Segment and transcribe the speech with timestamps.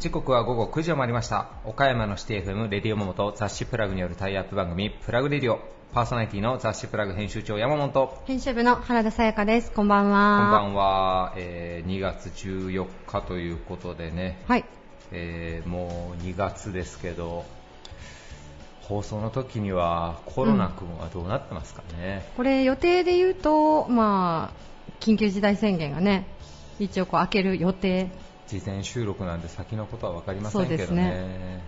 [0.00, 1.50] 時刻は午後9時を回りました。
[1.66, 5.60] 岡山のシティ FM レディオモモと雑誌プラグによるタイアップ番組プラグレディオ。
[5.92, 8.22] パーソナリティの雑誌プラグ編集長山本。
[8.24, 9.70] 編集部の原田さやかです。
[9.72, 10.38] こんばんは。
[10.40, 14.64] こんばんは、えー、2月14日ということでね、はい。
[15.12, 17.44] えー、もう2月ですけど
[18.88, 24.66] 放送の時にはコロナ君はどうなってますかね、これ予定で言うとまあ
[25.00, 26.26] 緊急事態宣言がね
[26.78, 28.10] 一応こう開ける予定。
[28.46, 31.02] 事前収録なんで先のことは分かりませんけどね。
[31.02, 31.60] ね。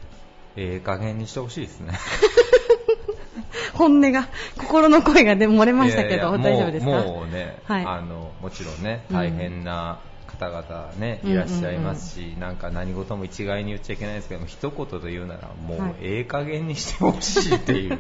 [0.56, 1.94] ええ加減にしてほしいですね。
[3.74, 6.90] 本音が心の声がで漏れましたけど大丈夫ですか？
[6.90, 7.84] もうね、はい。
[7.84, 9.98] あのもちろんねうん大変な
[10.38, 15.90] 方々ね、うんいらっしゃいますし、なんか何事も一概に言っちゃいけないですけども一言で言うならもはい。
[15.90, 17.98] うええ加減にしてほしいっていう、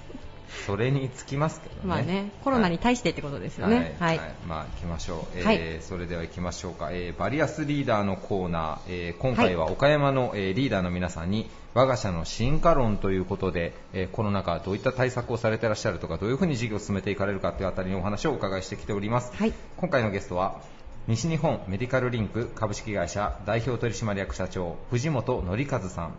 [0.66, 1.80] それにつきますけどね。
[1.84, 3.96] まあねコロナに対してってことですよね。
[3.98, 4.34] はい、はい。
[4.46, 5.82] まあ行きましょう、えーはい。
[5.82, 19.52] それでは行きましょうか、えーバリアスリーダーのコーナー、えー今回は岡山の、えーリーダーの皆さんに我が社の進化論ということで、えーコロナ禍どういった対策をされていらっしゃるとかどういうふうに事業を進めていかれるかというあたりのお話をお伺いしてきております、はい。
[19.76, 20.60] 今回のゲストは
[21.08, 26.12] 西日本メディカルリンク株式会社代表取締役社長藤本則和さん。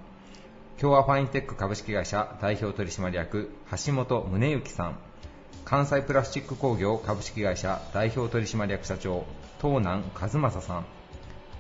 [0.80, 3.52] 共和ファインテック株式会社代表取締役
[3.86, 4.98] 橋本宗之さん。
[5.64, 9.26] 関西プラスチック工業株式会社代表取締役社長
[9.62, 10.86] 東南和正さん。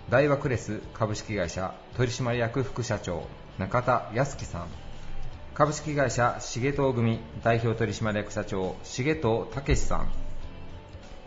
[0.10, 3.28] 大和クレス株式会社取締役副社長
[3.60, 4.68] 中田康樹さん。
[5.54, 9.22] 株式会社重藤組代表取締役社長重藤
[9.54, 10.29] 武さん。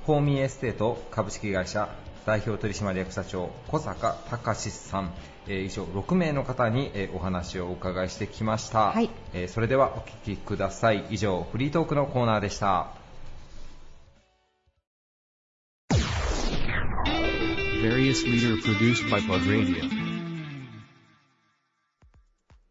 [0.06, 1.88] ホーミーエステート株式会社
[2.26, 5.12] 代表取締役社長小坂隆さん、
[5.48, 12.90] えー以上6名の方に、えーお話をお伺いしてきました、はいえーそれではお聞きください以上フリートークのコーナーでした.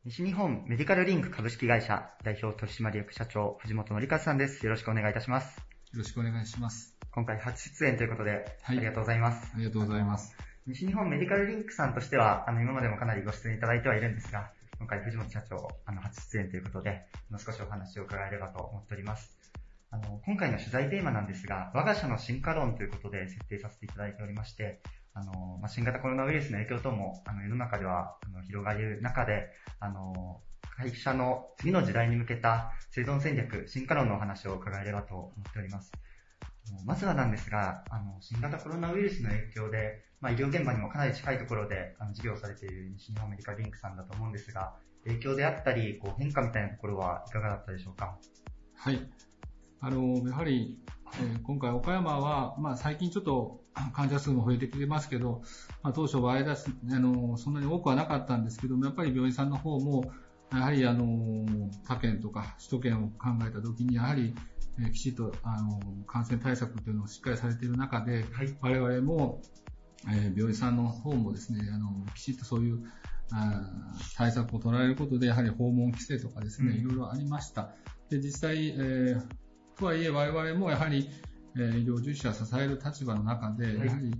[0.03, 4.65] 西日本メディカルリンク株式会社代表取締役社長藤本則和さんです。
[4.65, 5.57] よろしくお願いいたします。
[5.57, 7.00] よろしくお願いします。
[7.13, 8.31] 今回初出演ということで、
[8.63, 9.51] はいありがとうございます。
[9.53, 10.33] ありがとうございます。
[10.65, 19.37] 西日本メディカルリンクさんとしては、あの、今までもかなりご出演いただいてはいるんですが、今回藤本社長、あの、初出演ということで、あの少しお話を伺えればと思っております。
[19.89, 24.81] あの、今回の取材テーマなんですが、我が社の進化論ということで設定させていただいておりまして、
[25.13, 29.49] あの、まあ、新型コロナウイルスの影響等も、あの、世の中では、あの、広がる中で、
[29.81, 30.39] あの、
[30.77, 35.91] 会社の次の時代に向けた生存戦略、進化論のお話を伺えればと思っております。
[36.85, 48.17] まずはなんですが、あの、新型コロナウイルスの影響で、まあ、医療現場にもかなり近いところで、あの、事業されている西日本メディカリンクさんだと思うんですが、影響であったり、こう、変化みたいなところはいかがだったでしょうか？
[48.75, 49.09] はい。
[49.79, 50.79] あの、やはり、
[51.19, 55.41] えー今回岡山は、まあ最近ちょっと 患者数も増えてきてますけど、
[55.83, 56.55] まあ当初は間、あ
[56.99, 60.11] の、そんなに多くはなかったんですけども、やっぱり病院さんの方も、
[60.53, 61.45] やはりあの、
[61.87, 64.35] 他県とか首都圏を考えたときに、やはり、
[64.79, 68.55] えーきちっと、あの、感染対策というのをしっかりされている中で、はい。
[68.61, 69.41] 我々も、
[70.07, 72.83] えー病院さんの方もですね、あの、きちっとそういう、
[73.31, 77.75] あー対策を取られることで、やはり訪問規制とかですね、うんいろいろありました。
[78.09, 79.21] で、実際、えー
[79.77, 81.09] とはいえ我々もやはり、
[81.55, 84.11] えー医療従事者を支える立場の中で、はいやはり、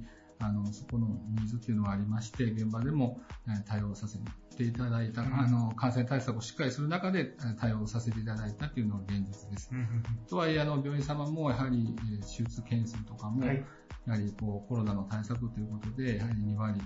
[0.42, 4.18] あの、そこのニーズっていうのがありまして、現場でも、えー対応させ
[4.58, 9.70] ていただいた、うんあの、感染対策をしっかりする中で、えー対応させていただいたっていうのが現実です。
[9.72, 13.66] うんうんとはいえ、あの、病院様もやはり、えー手術件数とかも、うんはい。
[14.08, 16.82] やはりこうコロナの対策ということで、やはり2割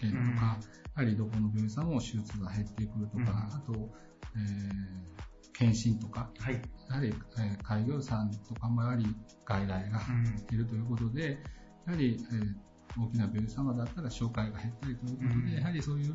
[0.00, 0.58] 減とか、うんや
[0.96, 3.90] はりどこの病院さんも手術が減ってくるとか、うんあと、
[4.36, 5.12] えー
[5.54, 6.54] 検診とか、はい。
[6.88, 7.08] やはり、
[7.38, 9.04] えー開業医さんとかもやはり
[9.44, 11.38] 外来がうん減っているということで、
[11.86, 12.54] やはり、えー
[12.98, 16.14] 大きな病院様だったら紹介が減ったりということで、うんやはりそういう、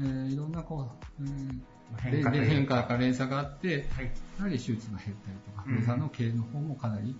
[0.00, 0.88] えーいろんなこ
[1.20, 1.60] う、えー
[2.00, 4.04] 変化か変化か連鎖があって、はい。
[4.38, 7.14] やはり手術が減ったりとか、うん病院さんの経営の方もかなり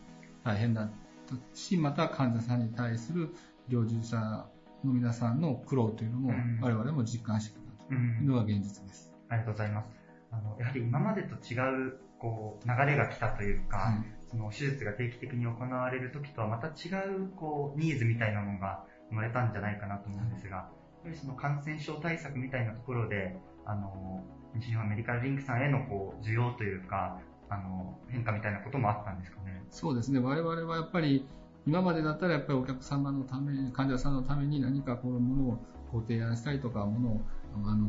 [0.44, 0.90] 大変だっ
[1.28, 3.34] たし、また患者さんに対する
[3.68, 4.46] 医療従事者
[4.84, 7.94] の皆さんの苦労というのもうん我々も実感してきたとう。
[7.94, 9.12] いうんのが現実です。
[9.28, 9.88] ありがとうございます。
[10.30, 11.58] あの、やはり今までと違
[11.88, 23.36] う、こう、流れが来たというか、はいその手術が定期的に行われる時とはまた違う、こう、ニーズみたいなものが生まれたんじゃないかなと思うんですが、やっぱりその感染症対策みたいなところで、
[23.66, 24.24] あの、
[24.54, 27.20] 西日本メディカルリンクさんへの、こう、需要というか、
[27.50, 29.62] あの、変化みたいなこともあったんですかね？
[29.70, 31.28] そうですね、我々はやっぱり
[31.66, 35.58] 今までだったらやっぱりお客様のため、患者さんのために何かこういうものを
[35.92, 37.20] ご提案したりとか、ものを
[37.66, 37.86] あの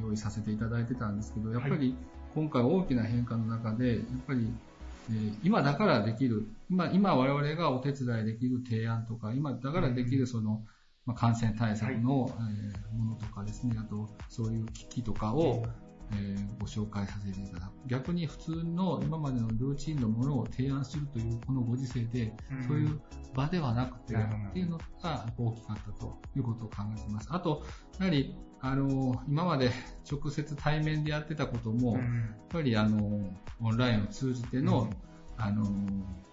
[0.00, 1.96] 用意させていただいてたんですけど、やっぱり
[2.34, 4.54] 今回大きな変化の中で、やっぱり、
[5.10, 10.64] えー今だからできる、今、今我々がお手伝いできる提案とか、今だからできるその、
[11.06, 15.64] まあ、感染対策の、えーものとかですね、あとそういう機器とかを、
[16.12, 17.88] えーご紹介させていただく。
[17.88, 22.62] 逆に普通の今までのルーチンのものを提案するというこのご時世で、うん。
[22.68, 23.00] そういう
[23.34, 27.28] 場ではなくて、っていうのが大きかったということを考えています。
[27.30, 27.62] あと、
[27.98, 29.70] やはり、あの、今まで
[30.10, 34.90] 直接対面でやってたことも、やっうんぱりあの、オンラインを通じての、うん。
[35.42, 35.64] あの、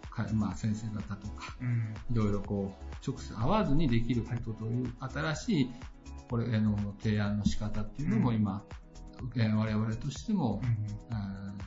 [0.10, 1.94] かまあ、先生方とか、うん。
[2.12, 5.72] いろいろこう、直接会わずにできることという新しい、
[6.30, 8.36] これ、あの、提案の仕方っていうのもうん。
[8.36, 8.64] 今、
[9.36, 11.58] えー我々としても、うん。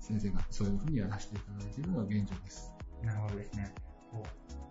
[0.00, 2.72] 先生がそういうふうにやらせていただいているのが現状です。
[3.04, 3.72] なるほどですね。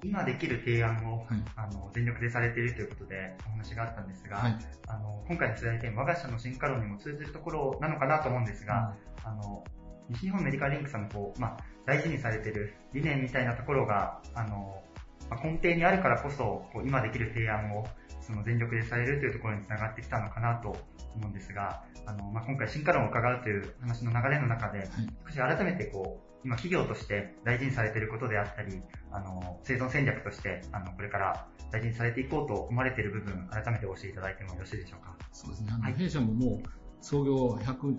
[0.03, 1.25] 今できる提案を、はい。
[1.55, 4.57] あの全力でされているということでお話があったんですが、はい。
[4.87, 9.63] あの今回の取材テーマ、我が社の進化論にも通ずるところなのかなと思うんですが、あの
[10.09, 14.81] 西日本メディカルリンクさんのこう、まあ、大事にされている理念みたいなところがあの、
[15.29, 17.85] まあ根底にあるからこそこう今できる提案を
[18.21, 20.69] その全力でされるというところにつながってきたのかなと
[21.15, 24.87] 思うんですが、あのまあ、今回進化論を伺うという話の流れの中で、はい。
[25.27, 28.81] 少し改めてこう、今企業として大事にされていることであったり、
[29.11, 35.15] あの、生存戦略として、あの、これから大事にされていこうと思われている部分、改めて教えていただいてもよろしいでしょうか？
[35.31, 35.69] そうですね。
[35.73, 36.69] あのはい弊社ももう
[37.01, 37.97] 創業102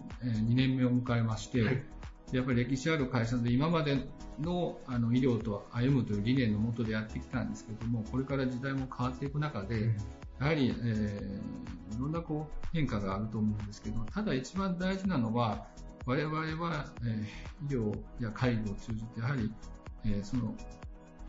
[0.54, 1.82] 年目を迎えまして、はい
[2.32, 3.96] やっぱり歴史ある会社で今まで
[4.38, 9.90] のあの医療と歩むという理念のもとでやってきたんですけども、これから時代も変わっていく中で、
[10.38, 15.66] やはり、えーいろんなこう変化があると思うんですけど、ただ一番大事なのは、
[16.06, 17.24] 我々は、えー
[17.62, 19.52] 医療や介護を通じて、やはり、
[20.04, 20.54] えーその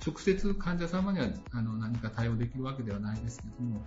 [0.06, 3.84] 直接患者様にはあの何か対応できるわけではないですけども、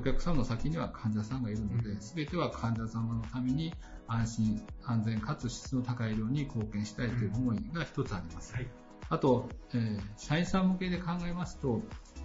[0.00, 3.74] お客様の先には患者さんがいるのでう、んすべては患者様のために
[4.06, 8.54] 安心、安全かつ質の高い医療に貢献したいという思いが一つあります。
[8.54, 8.66] はい。
[9.10, 11.82] あと、えー社員さん向けで考えますと、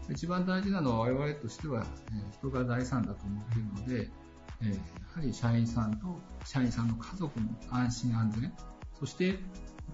[0.09, 4.09] 一番大事なのは我々としては、えー人が財産だと思っているので、
[4.62, 8.54] えーやはり社員さんと社員さんの家族の安心安全、
[9.00, 9.38] そしてやっ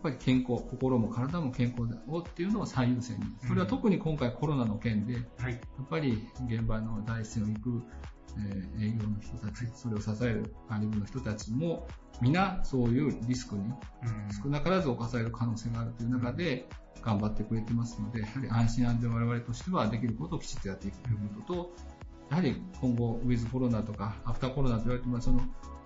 [0.01, 3.25] ぱり健康、心も体も健康をっていうのを最優先に。
[3.47, 5.53] それは特に今回コロナの件で、やはい。
[5.53, 7.83] っぱり現場の第一線を行く、
[8.37, 11.87] えー営業の人たち、それを支える管理部の人たちも、
[12.21, 13.73] 皆そういうリスクにうん
[14.43, 16.67] 少なからず侵される可能性があるという中で
[17.01, 21.75] 頑張ってくれてますので、やはり安心安全を我々としてはできることをきちっとやっていくということと、
[22.29, 25.25] やはり今後、ウィズコロナとか、アフターコロナと言われてます。
[25.25, 25.41] その、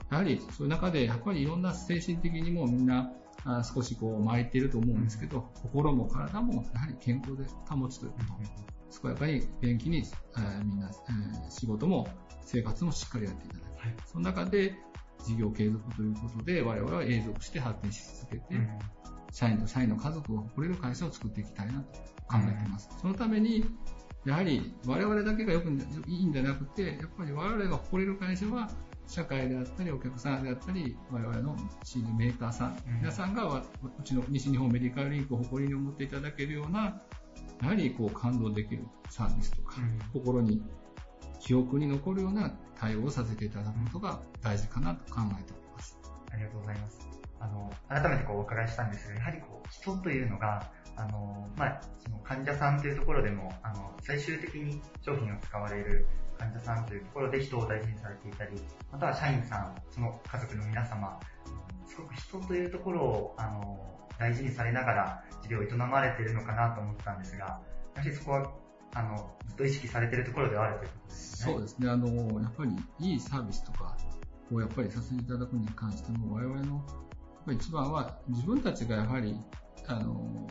[0.10, 3.12] やはりそういう中で、やっぱりいろんな精神的にもみんな、
[3.46, 8.18] あ少しこう巻いていると思うんですけど、心も体もやはり健康で保つというこ
[8.92, 12.08] と、健やかに元気に、えーみんな、えー仕事も
[12.42, 13.80] 生活もしっかりやっていただく。
[13.80, 13.96] はい。
[14.06, 14.76] その中で
[15.26, 18.68] 事業継続ということで、我々は永続して発展し続けて、うん。
[19.32, 22.90] 社員と社員の家族を誇れる会社を作っていきたいなと考えています。
[23.02, 23.66] そのために、
[24.26, 28.70] やはり我々だけがよくいいんじゃなくて、やっぱり我々が誇れる会社は、
[29.08, 37.02] 社会であったり、お客さんであったり、我々のチームメーカーさん、うん皆さんがわうちの西日本メディカルリンクを誇りに思っていただけるような、
[37.62, 40.62] やはりこう感動できるサービスとか、うん心に
[41.40, 45.98] 記憶に残るような対応をさせていただくことが大事かなと考えております。
[46.32, 47.08] ありがとうございます。
[47.40, 56.08] あの、改めてこうお伺いしたんですが、やはりこう、人というのが、あの、まあ、その患者さんというところでも、あの、最終的に商品を使われる
[56.38, 58.52] 患者さんというところで人を大事にされていたり、
[58.92, 61.20] または社員さん、その家族の皆様、
[61.86, 63.80] すごく人というところを、あの、
[64.20, 67.62] 大事にされながら事業を営まれているのかなと思ったんですが、
[67.96, 68.52] やはりそこは、
[68.94, 71.54] あの、ずっと意識されているところではあるということですね。
[71.54, 71.90] そうですね。
[71.90, 73.96] あの、やっぱりいいサービスとか
[74.52, 76.86] をやっぱりさせていただくに関しても、我々のやっ
[77.46, 79.40] ぱり一番は自分たちがやはり、
[79.88, 80.48] あの、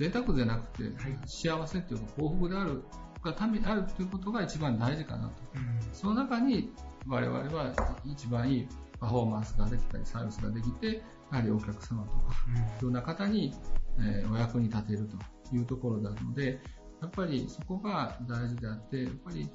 [0.00, 0.94] 贅沢じゃなくて、はい。
[1.26, 2.82] 幸せというか幸福である
[3.22, 5.42] がためにあるということが一番大事かなと。
[5.54, 5.94] うん。
[5.94, 6.72] その中に
[7.06, 12.34] 我々は一番いいパフォーマンスができたりサービスができて、やはりお客様とか、
[12.78, 13.54] いろんな方に、
[13.98, 16.62] えーお役に立てるというところなので、
[17.02, 19.50] やっぱりそこが大事であって、やっぱり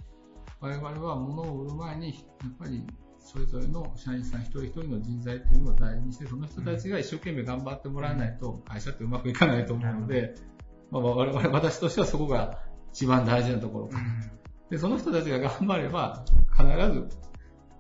[0.59, 2.83] 我々は物を売る前に、やっぱり
[3.25, 10.35] それぞれの社員さん一人一人の人材っていうのを大事にして、その人たちが一生懸命頑張ってもらわないと会社ってうまくいかないと思うので、
[10.91, 12.59] まあ、我々、私としてはそこが
[12.93, 14.03] 一番大事なところかな。
[14.69, 16.23] で、その人たちが頑張れば、
[16.55, 17.09] 必ず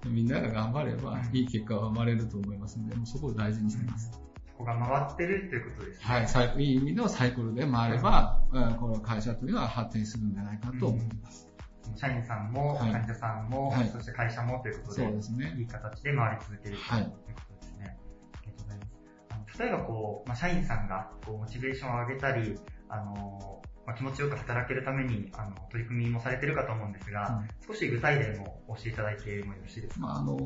[0.09, 4.11] みんなが頑張ればうんいい結果が生まれると思いますので、もうそこを大事にしてます。
[4.47, 6.05] そこが回ってるということですね。
[6.05, 11.54] はい、いい意味のサイクルで回れば、うんこの会社というのは発展するんじゃないかと思います。
[11.95, 12.91] 社員さんも、はい。
[12.91, 13.87] 患者さんも、はい。
[13.87, 15.55] そして会社もということで、そうですね。
[15.57, 17.03] いい形で回り続けるというはい。
[17.03, 17.97] ことですね。
[18.33, 18.91] ありがとうございます。
[19.29, 30.37] あの例えばこう、まあ、社員さんがこうモチベーションを上げたり、あのまあ、気持ちよく働けるためにあの取り組みもされてるかと思うんですが、うん、少し具体例も教えていただいてもよろしいですか、まああの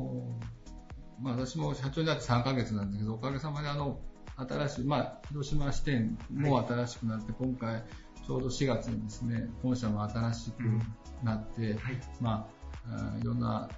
[1.20, 4.00] まあ、私も社長になって3ヶ月なんですけど、おかげさまであの
[4.36, 7.84] 新しい、まあ、広島支店も新しくなって、はい、今回
[8.30, 10.62] ちょうど4月にですね、本社も新しく
[11.24, 11.78] なって、うん。
[11.78, 12.48] はい、ま
[12.86, 13.68] あ、いろんな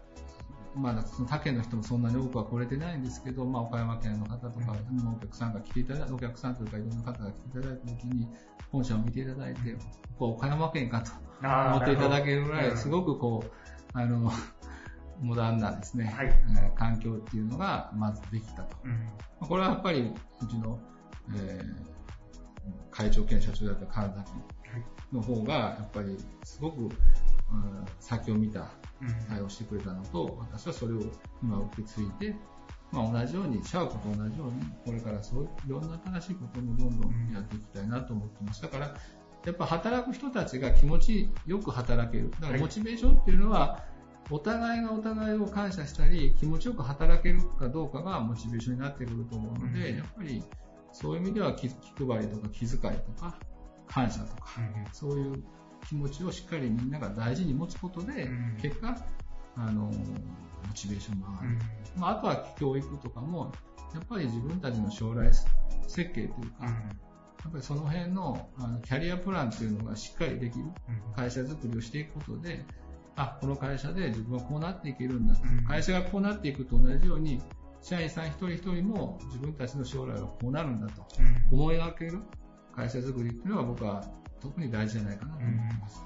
[0.75, 8.29] まだその他県の人もそんなに多くは来れてないんですけど、まあ、岡山県の方とかのお客さんが来ていただいて、お客さんというかいろんな方が来ていただいたときに、
[8.71, 9.61] 本社を見ていただいて、
[10.19, 13.51] こう岡山県かと思っていただけるぐらい、すごくこう、
[13.95, 14.31] あの、
[15.23, 18.77] モダンなですね、はい、環境っていうのがまずできたと。
[18.85, 20.79] うん、これはやっぱりうちの、
[21.37, 21.92] えー、
[22.91, 24.31] 会長兼社長だった神崎
[25.13, 26.91] の方がやっぱりすごく、うん、
[28.01, 28.71] 先を見た
[29.29, 31.01] 対応してくれたのと、私はそれを
[31.43, 32.37] 今受け継いで、
[32.93, 34.53] まあ、同じように、シャープと同じように、
[34.85, 38.63] これからそういろんな新しいこともどんどんやっていきたいなと思ってます。
[38.63, 38.95] だから、
[39.45, 42.31] やっぱ働く人たちが気持ちよく働ける。
[42.41, 43.85] だからモチベーションっていうのは、
[44.31, 50.43] お互いがお互いを感謝したり、気持ちよく働けるかどうかがモチベーションになってくると思うので、やっぱり
[50.93, 51.77] そういう意味では気配
[52.21, 53.37] りとか気遣いとか、
[53.89, 54.47] 感謝とか、
[54.93, 55.43] そういう
[55.89, 58.31] 気持ちをしっかりみんなが大事に持つことで、
[58.61, 58.97] 結果、
[59.57, 59.93] あの、モ
[60.75, 61.49] チベーションが上がる。
[61.97, 63.53] まあ、あとは教育とかも、
[63.95, 65.31] やっぱり自分たちの将来
[65.87, 70.67] 設計というか、やっぱりその辺のあのキャリアプランっていうのがしっかりできる
[71.17, 72.65] 会社づくりをしていくことで、
[73.17, 75.35] あ、この会社で自分はこうなっていけるんだ、
[75.67, 77.43] 会社がこうなっていくと同じように、
[77.83, 81.07] 社員さん一人一人も自分たちの将来はこうなるんだと
[81.51, 82.21] 思い分ける
[82.75, 84.05] 会社づくりっていうのは僕は
[84.41, 86.05] 特に大事じゃないかなと思います。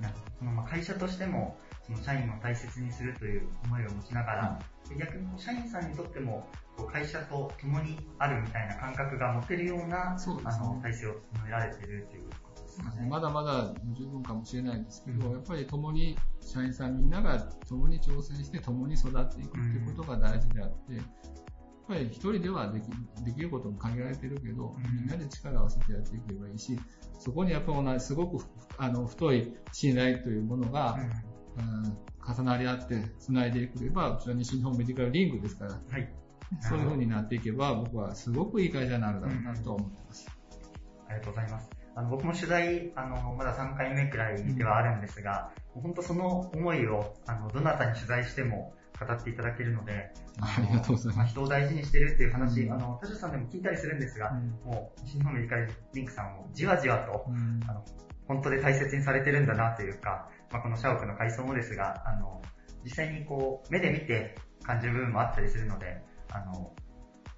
[0.00, 0.50] なるほど。
[0.50, 4.58] まあ、会社としても、その社員を大切にするという思いを持ちながら、
[4.90, 6.48] うん、逆に社員さんにとっても、
[6.92, 12.24] 会社と共にあるみたいな感覚が持てるような、うね、あの体制を整えられているという。
[13.08, 17.38] まだまだ十分かもしれないんですけど、うん、やっぱり共に、社員さんみんなが
[17.68, 21.00] 共に挑戦して共に育っていくということが大事であって、
[21.86, 22.84] ぱり一人ではでき
[23.24, 26.78] できることも限られてるけど、みんなで力を合わせてやっていけばいいし、
[27.18, 28.44] そこにやっぱりすごく
[28.78, 30.98] あの太い信頼というものが、
[31.56, 36.12] うん、重なり合って繋いでいければ、うちは西日本メディカルリングですから、はい、
[36.60, 40.30] そういう風になっていけば、僕はすごくいい会社になるだろうなと思ってます。
[41.08, 41.83] ありがとうございます。
[41.96, 51.30] あの僕も取材、あの、まだ3回目くらいではあるんですが、うん、本当その思いを、あの、どなたに取材しても、語っていただけるので、ありがとうございます。
[51.32, 57.84] 人を大事にしてるっていう話、うん、あの、田代さんでも聞いたりするんですが、うん、もう、西日本メディカルリンクさんをじわじわと、うん、あの、
[58.28, 62.40] 本当で大切にされてるんだなというか、まあ、この社屋の階層もですが、あの、
[62.84, 66.72] 実際にこう、目で見て感じる部分もあったりするので、あの、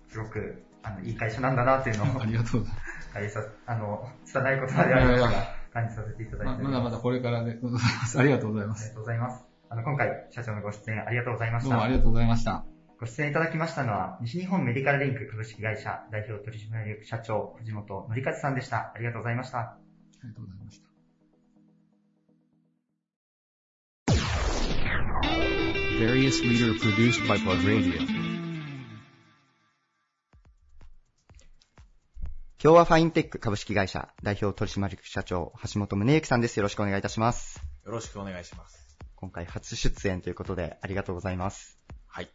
[0.08, 2.95] すごく、あの、いい会社なんだなっていうのを、 ありがとうございます。
[3.28, 6.70] さあの、拙い言葉でありますが、感じさせていただいてま。
[6.70, 8.18] まだまだこれからでございます。
[8.20, 8.82] ありがとうございます。
[8.82, 9.44] ありがとうございます。
[9.68, 11.70] あの、今回、社長のご出演ありがとうございました。
[11.70, 12.64] どうもありがとうございました。
[12.98, 18.92] ご出演いただきましたのは、西日本メディカルリンク株式会社代表取締役社長、藤本則和さんでした。
[18.94, 19.58] ありがとうございました。
[19.58, 19.78] あ
[20.22, 20.86] りがとうございました。
[25.98, 28.15] Various leader produced by Radio.
[32.58, 36.56] 今日はファインテック株式会社代表取締役社長、橋本宗之さんです。
[36.56, 37.62] よろしくお願いいたします。
[37.84, 38.96] よろしくお願いします。
[39.14, 41.78] 今回初出演ということでありがとうございます。
[42.06, 42.30] はい。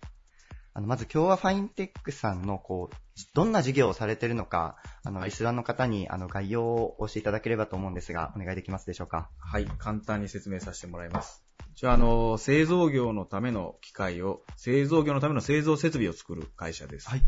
[0.76, 2.96] あの、まず今日はファインテックさんの、こう、
[3.34, 9.32] どんな事業をされているのか、あの、はい、リスナーの方に、あの、概要を教えていただければと思うんですが、お願いできますでしょうか？
[9.40, 11.44] はい、簡単に説明させてもらいます。
[11.74, 17.10] じゃあ、あの、製造業のための機械を、製造業のための製造設備を作る会社です。
[17.10, 17.22] はい。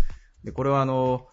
[0.44, 1.28] で、これはあの、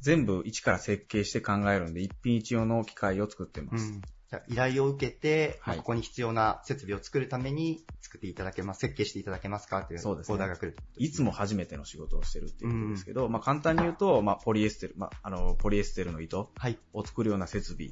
[0.00, 3.92] 全部一から設計して考えるんで、一品一用の機械を作ってます。
[3.92, 4.02] うん
[4.48, 9.82] 依頼を受けて、はい、ここに必要な設備を作るために作っていただけます、設計していただけますか？
[9.82, 16.50] というオーダーが来る、ね、いつも初めての仕事をしてるっていうことですけど、うん、まあ簡単に言うと、まあポリエステル、まああの、ポリエステルの糸
[16.92, 17.90] を作るような設備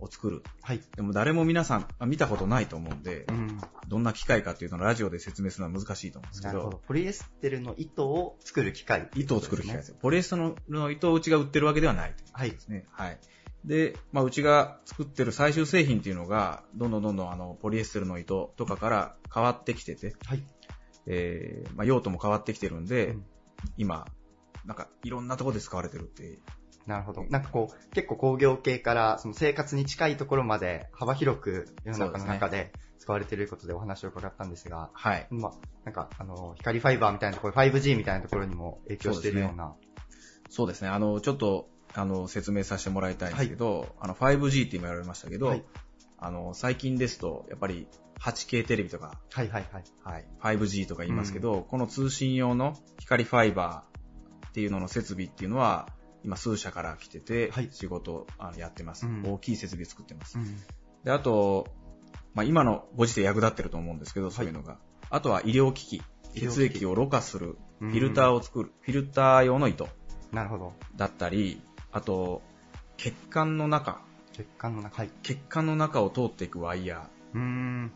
[0.00, 0.42] を作る。
[0.62, 0.80] はい。
[0.96, 6.52] でも誰も皆さん、見たことないと思うんで、うん、どんな機械かっていうのをラジオで説明するのは難しいと思うんですけど。
[6.54, 6.80] なるほど。
[6.86, 9.92] ポリエステルの糸を作る機械、ね、糸を作る機械です。
[10.00, 12.86] ポリエステルの糸をうちが売ってるわけではないはいですね。
[12.90, 13.18] はい。
[13.64, 20.42] で、まあ、うちが作ってる最終製品っていうのが、どんどんどんどんあの、ポリエステルの糸とかから変わってきてて、はい。
[21.06, 23.24] えー、まあ、用途も変わってきてるんで、うん、
[23.76, 24.06] 今、
[24.64, 26.38] なんか、いろんなところで使われてるって。
[26.86, 27.24] なるほど。
[27.28, 35.26] なんかこう、結構工業系から、その生活に近いところまで幅広く世の中の中で使われていることでお話を伺ったんですが、はい。
[35.30, 35.52] まあ、
[35.84, 39.74] なんか、あの、光ファイバーみたいなところ、5G みたいなところにも影響しているような。
[40.50, 40.88] そうですね。
[40.88, 45.64] あの、ちょっと、あの、説明させてもらいたいんですけど、あの、5G って今言われましたけど、はい
[46.18, 47.86] あの、最近ですと、やっぱり
[48.20, 49.78] 8K テレビとか、はいはいは
[50.18, 50.24] い。
[50.40, 55.88] はい、5G とか言いますけど、この通信用の光ファイバーっていうのの設備っていうのは、
[56.24, 60.38] 今数社から来てて、はい仕事あのやってます、うん大きい設備作ってます。
[60.38, 60.56] うん。
[61.04, 61.68] で、あと、
[62.34, 64.78] まあ、今のご時世役立ってると思うんですけど、そういうのが。
[65.10, 66.02] あとは医療機器。
[66.34, 69.88] 血液をろ過する、うんフィルターを作る、フィルター用の糸
[70.32, 70.72] なるほど。
[70.96, 72.42] だったり、あと、
[72.96, 74.00] 血管の中、
[74.32, 75.10] 血管の中、はい。
[75.22, 77.92] 血管の中を通っていくワイヤうーん。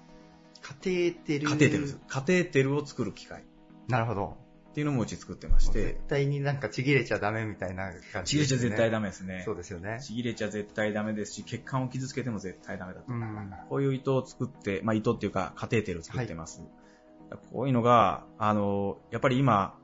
[0.60, 1.48] カテーテル。
[1.48, 2.00] ー、カテーテルです。
[2.08, 3.44] カテーテルを作る機械
[3.88, 4.36] なるほど。
[4.70, 9.04] っていうのもうち作ってまし絶て、対になんかちぎれちゃダメみたいな感じちぎれちゃ絶対ダメ。
[9.04, 9.42] メですね。
[9.44, 9.98] そうですよね。
[10.00, 13.12] ちぎれちゃ絶対ダメですし、血管を傷つけても絶対ダメだと。
[13.12, 13.52] うん。
[13.68, 16.62] こういう糸を作って、まあ糸っていうかカテーテルを作ってます。
[17.52, 19.78] こういうのが、あの、やっぱり今、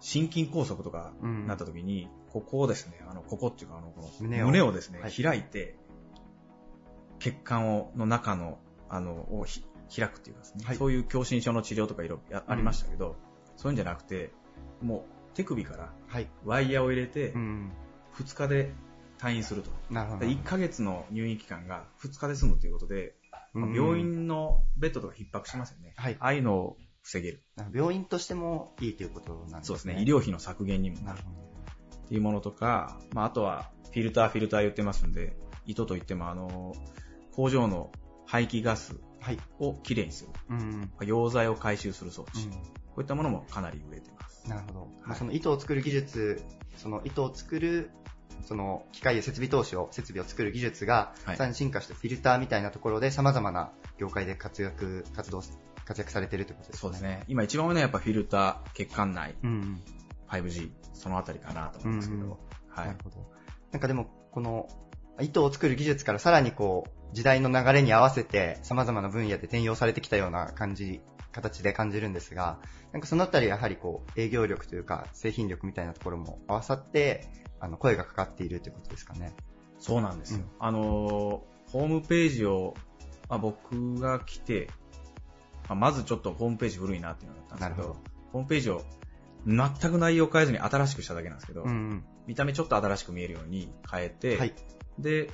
[0.00, 5.76] 心筋梗塞とかうんなった時に、ここをですね、あの、ここっていうか、あの、この胸を胸をですね、はい開いて、
[7.18, 8.58] 血管を、の中の、
[8.88, 13.16] あの、をひ開くっていうかですね、はいそういう狭心症の治療とかいろいろやありましたけど、
[13.56, 14.30] そういうんじゃなくて、
[14.82, 16.28] もう手首からはい。
[16.44, 17.72] ワイヤーを入れてう、ん。
[18.16, 18.72] 2日で
[19.18, 19.70] 退院すると。
[19.90, 20.26] なるほど。
[20.26, 23.14] 1ヶ月の入院期間が2日で済むということで、
[23.54, 25.94] うん病院のベッドとか逼迫しますよね。
[25.96, 27.42] はいああいうのを防げる。
[27.72, 29.60] 病院としてもいいということなんですね。
[29.62, 30.02] そうですね。
[30.02, 31.47] 医療費の削減にもなるなるほど。
[32.08, 35.36] っていうものとか、まあ、あとはフィルター、フィルター言ってますんで、
[35.66, 36.72] 糸といっても、あの、
[37.32, 37.92] 工場の
[38.26, 39.38] 排気ガスはい。
[39.58, 40.30] をきれいにする。
[40.48, 40.90] うん。
[41.00, 42.46] 溶剤を回収する装置。
[42.46, 44.48] うんこういったものもかなり売れてます。
[44.48, 44.80] なるほど。
[44.80, 46.42] まあはいその糸を作る技術、
[46.76, 47.90] その糸を作る、
[48.44, 55.42] その機械や設備投資を、設備を作る技術が、はいさらに進化してフィルターみたいなところで様々な業界で活躍、活動、
[55.84, 56.80] 活躍されているということですね。
[56.80, 57.02] そうです。
[57.02, 57.22] ね。
[57.28, 59.80] 今一番多いのはやっぱフィルター、血管内、うん。
[60.30, 62.22] 5G、そのあたりかなと思うんですけど。
[62.22, 62.36] うんうん
[62.78, 62.98] はないる。
[63.02, 63.16] ほど。
[63.72, 64.68] なんかでも、この、
[65.20, 71.00] 糸を作る技術からさらにこう、時代の流れに合わせて様々な分野で転用されてきたような感じ、
[71.32, 72.58] 形で感じるんですが、
[72.92, 77.28] なんかそのあたりやはりこう、営業力というか、製品力みたいなところも合わさって、
[77.60, 79.34] あの、声がかかっているということですかね。
[79.78, 80.40] そうなんですよ。
[80.40, 82.74] うんあのー、ホームページを、
[83.28, 84.68] まあ、僕が来て、
[85.68, 88.00] まあ、まずちょっとホームページ古いなっていうのがあったんですけど、なる
[88.32, 88.82] ホームページを
[89.46, 92.04] 全く内容を変えずに新しくしただけなんですけど、うん。
[92.26, 94.54] 見た目ちょっと新しく見えるように変えて、はい。
[94.98, 95.30] で、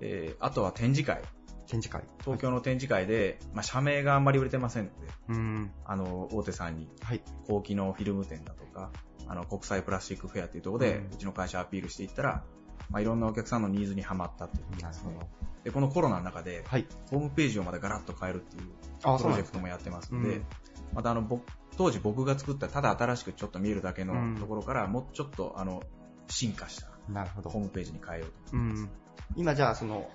[0.00, 1.22] えーあとは展示会、
[1.66, 2.02] 展示会。
[2.20, 5.70] 東京の展示会で、まあ、社名があんまり売れてませんので、うん。
[5.84, 7.22] あの、大手さんにはい。
[7.46, 8.90] 高機能フィルム展だとか、
[9.26, 12.44] あの、国際プラスチックフェアっていうところで、うんうちの会社アピールしていったら、
[12.90, 15.20] まあ、いろんなお客さんのニーズにはまったっていうことですねなるほ。
[15.22, 15.28] ど。
[15.64, 16.86] で、このコロナの中で、はい。
[17.10, 18.70] ホームページをまたガラッと変えるっていう
[19.04, 19.24] あ、プ。
[19.24, 20.46] ロジェクトもやってますので、うん
[20.92, 21.44] またあの、僕、
[21.76, 25.82] 当時僕が作ったただ新しくちょっと見えるだけうんのところから、もうちょっとあの、
[26.28, 27.62] 進化したなるほどホー。
[27.64, 28.56] ムページに変えようと。
[28.56, 28.88] うん。
[29.36, 30.10] 今じゃあその、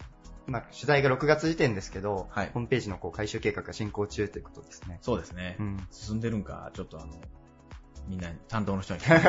[0.48, 5.00] 今取材が6月時点ですけど、はいホームページのこう回収計画が進行中ということですね。
[5.02, 5.58] そうですね。
[5.60, 5.88] うん。
[5.92, 7.14] 進んでるんか、ちょっとあの、
[8.08, 9.28] みんな担当の人に聞いて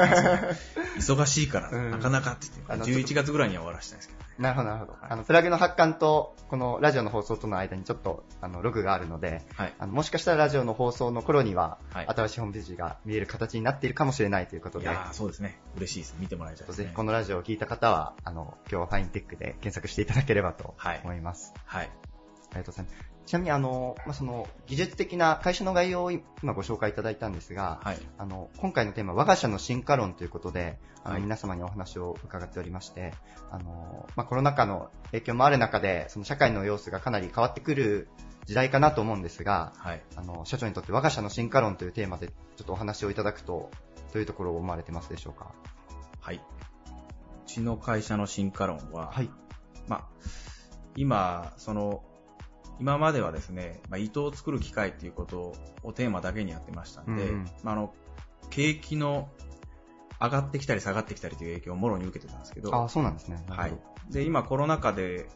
[1.00, 4.26] 忙しいから、うんなかなかって言って、あのちょっと11月ぐらいには終わらせたいですけどね。
[4.38, 4.92] なるほど、なるほど。
[4.92, 9.74] はいあの、プラグの発刊と、このラジオの放送との間にちょっと、あの、ログがあるので、はい。
[9.78, 15.58] あの、もしかしたらラジオの放送の頃には、はい新しいホームページが見える形になっているかもしれないということで、いやーそうですね。
[15.76, 16.14] 嬉しいです。
[16.18, 16.94] 見てもらいたいですねぜひ。
[16.94, 21.54] このラジオを聞いた方は、あの、今日はファインテックで検索していただければとはい思います。
[21.64, 21.86] はい。
[21.86, 23.05] ありがとうございます。
[23.26, 26.22] ちなみに、あの、まあ、その、技術的な会社の概要を今
[26.54, 27.98] ご紹介いただいたんですが、はい。
[28.18, 33.12] あの、今回のテーマ、我が社の進化論ということで、あの、はい皆様にお話を伺っておりまして、
[33.50, 38.08] あの、まあ、コロナ禍の影響もある中で、その社会の様子がかなり変わってくる
[38.44, 40.02] 時代かなと思うんですが、はい。
[40.14, 43.70] あの、社長にとって我が社の進化論というテーマでちょっとお話をいただくと、
[44.12, 45.52] どういうところを思われてますでしょうか？
[46.20, 46.36] はい。
[46.36, 46.40] う
[47.44, 49.30] ちの会社の進化論は、はい。
[49.88, 50.04] まあ、
[50.94, 52.04] 今、その、
[52.80, 57.94] 今まではですね、まあ、糸を作る機械っていうことをテーマだけにやってましたんで、うんうんまあ、あの、
[58.50, 59.28] 景気の
[60.20, 63.44] 上がってきたり下がってきたりという影響をもろに受けてたんですけど、ああ、そうなんですね。
[63.48, 63.72] はい。
[64.10, 65.28] で、今コロナ禍で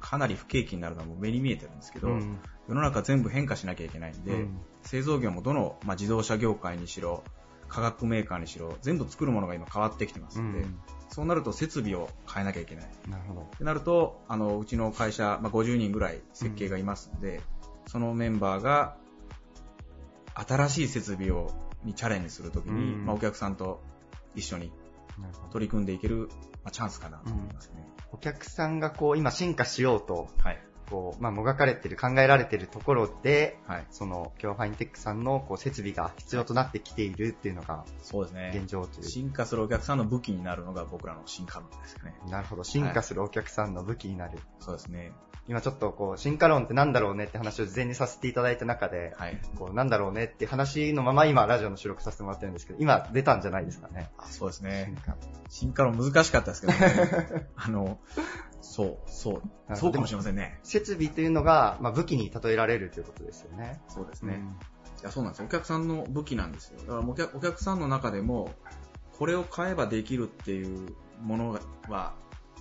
[0.00, 2.38] かなり不景気になるのはもう目に見えてるんですけど、うん。
[2.68, 7.22] 世の中全部変化しなきゃいけないんで、うん製造業もどの、まあ、自動車業界にしろ、
[7.70, 10.78] 化学メーカーにしろ、全部作るものが今変わってきてますんで、うん
[11.10, 12.90] そうなると設備を変えなきゃいけない。
[13.08, 13.40] なるほど。
[13.40, 17.40] ってなると、あの、うちの会社、まあ、50人ぐらい設計がいますんで、
[17.88, 18.96] そのメンバーが、
[20.34, 21.50] 新しい設備を、
[21.82, 23.82] にチャレンジするときに、うんまあ、お客さんと
[24.36, 24.70] 一緒に。
[25.50, 26.28] 取り組んでいける、
[26.62, 27.88] まあ、チャンスかなと思いますね。
[28.12, 30.62] お客さんがこう、今進化しようと、はい。
[30.90, 33.86] こう、まあ、もがかれてる、考えられてるところで、はい。
[33.90, 38.52] その、今日ファインテックさんのこう設備が必要となってきているっていうのがそうですね。
[38.54, 39.08] 現状という。
[39.08, 42.14] 進化するお客さんの武器になるのが僕らの進化論ですね。
[42.28, 42.64] なるほど。
[42.64, 44.38] 進化するお客さんの武器になる。
[44.58, 45.12] そうですね。
[45.48, 49.40] 今ちょっとこう、進化論ってなんだろうねって話を事前にさせていただいた中で、はい。
[49.56, 54.10] こう、なんだろうねって話のまま今ラジオの収録させてもらってるんですけど、今出たんじゃないですかね。
[54.18, 54.94] あそうですね
[55.48, 55.72] 進。
[55.72, 57.48] 化論難しかったですけどね。
[57.56, 57.98] あの、
[58.60, 60.60] そう、そう、どそうかもしれませんね。
[60.62, 63.80] 設備というのが、まあ、武器に例えられるということですよね。
[63.88, 64.40] そうですね。
[65.00, 65.46] いや、そうなんですよ。
[65.46, 66.78] お客さんの武器なんですよ。
[66.80, 68.54] だからお客お客さんの中でも、
[69.18, 72.14] これを買えばできるっていうものは、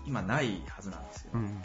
[0.05, 1.31] 今ないはずなんですよ。
[1.33, 1.61] うん。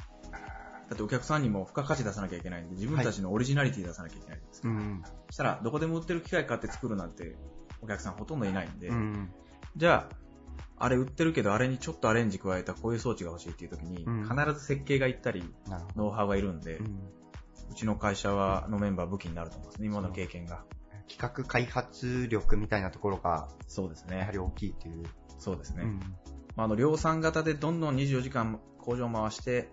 [0.85, 0.89] うん。
[0.91, 4.71] だってお客さんにも付加価値出さなきゃいけないんで、自分たちのオリジナリティ出さなきゃいけないんですよ。
[4.71, 5.03] うん。
[5.27, 7.37] そしたら、どこでも売ってる機械買って作るなんて、
[7.83, 9.31] お客さんほとんどいないんで、うん。
[9.77, 10.17] じゃあ、
[10.77, 15.45] あれ売ってるけど、あれにちょっとアレンジ加えたこういう装置が欲しいっていう時に、うん必ず設計がいったり。
[15.97, 16.99] ノウハウがいるんで、ううん
[17.75, 20.65] ちの会社はのメンバー武器になると思うんですね、今の経験が。
[21.09, 24.39] 企画開発力みたいなところが、そうですねやはり。
[24.39, 25.05] 大きいという。
[25.39, 25.83] そうですね。
[25.85, 26.01] うん
[26.57, 29.71] まあ、あの量産型でどんどん24時間工場を回して、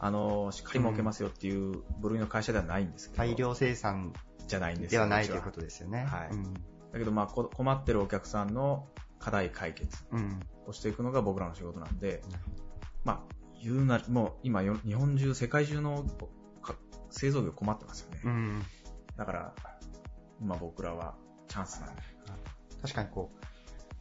[0.00, 4.14] あのしっかり儲けますよっていう部類の会社ではないんですけど、大量生産
[4.46, 6.04] じゃないんですでよはないうというちことですよね。
[6.04, 6.54] はいうん。
[6.54, 10.40] だけど、まあ、こ困ってるお客さんの課題解決うん。
[10.66, 12.44] をしていくのが僕らの仕事なんでなる、
[13.04, 16.04] まあ、言うな、もう今よ、日本中、世界中の
[16.62, 16.74] か
[17.10, 18.20] 製造業困ってますよね。
[18.24, 18.62] うん。
[19.16, 19.54] だから、
[20.40, 21.14] 今僕らは
[21.48, 22.02] チャンスなんで。
[22.82, 23.46] 確かにこう、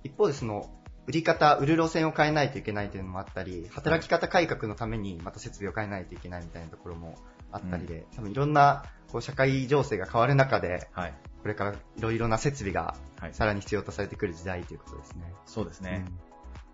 [0.03, 0.78] 一方でその、
[1.09, 7.15] 売り方、売る路線を変えないといけないというのもあったり、働き方改革のためにまた設備を変えないといけないみたいなところも
[7.51, 11.13] あったりで、多分いろんなこう社会情勢が変わる中で、はい。
[11.41, 13.33] これからいろいろな設備がはい。
[13.33, 15.33] さらに必要とされてくる時代ということですね。
[15.47, 16.05] そうですね。
[16.07, 16.19] うん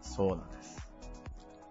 [0.01, 0.85] そうなんです。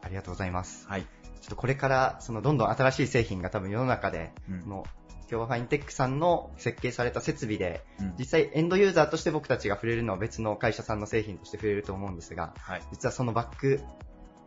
[0.01, 0.89] ありがとうございます。
[0.89, 1.03] はい。
[1.03, 1.09] ちょ
[1.47, 4.87] っとこれから、そのどんどん新しい製品が多分世の中で、うんこの、
[5.31, 12.83] 今日はファインテックさんの設計された設備で、うん実際エンドユーザーとして僕たちが触れるのは別の会社さんの製品として触れると思うんですが、はい。
[12.93, 13.81] 実はそのバック、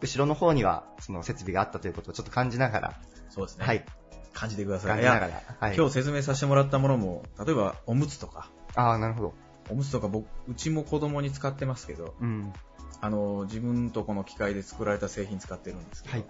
[0.02, 3.66] 後ろの方にはその設備があったということをちょっと感じながら、そうですね。
[3.66, 3.86] はい、
[4.34, 4.92] 感じてください。
[4.92, 5.76] 感じながら、はい。
[5.76, 9.34] 今日説明させてもらったものも、例えばおむつとか、ああ、なるほど。
[9.70, 12.54] おむつとか僕、うちも子供に使ってますけど、うん。
[13.02, 16.26] あの、自分とこの機械で作られた製品使ってるんですけど、はい。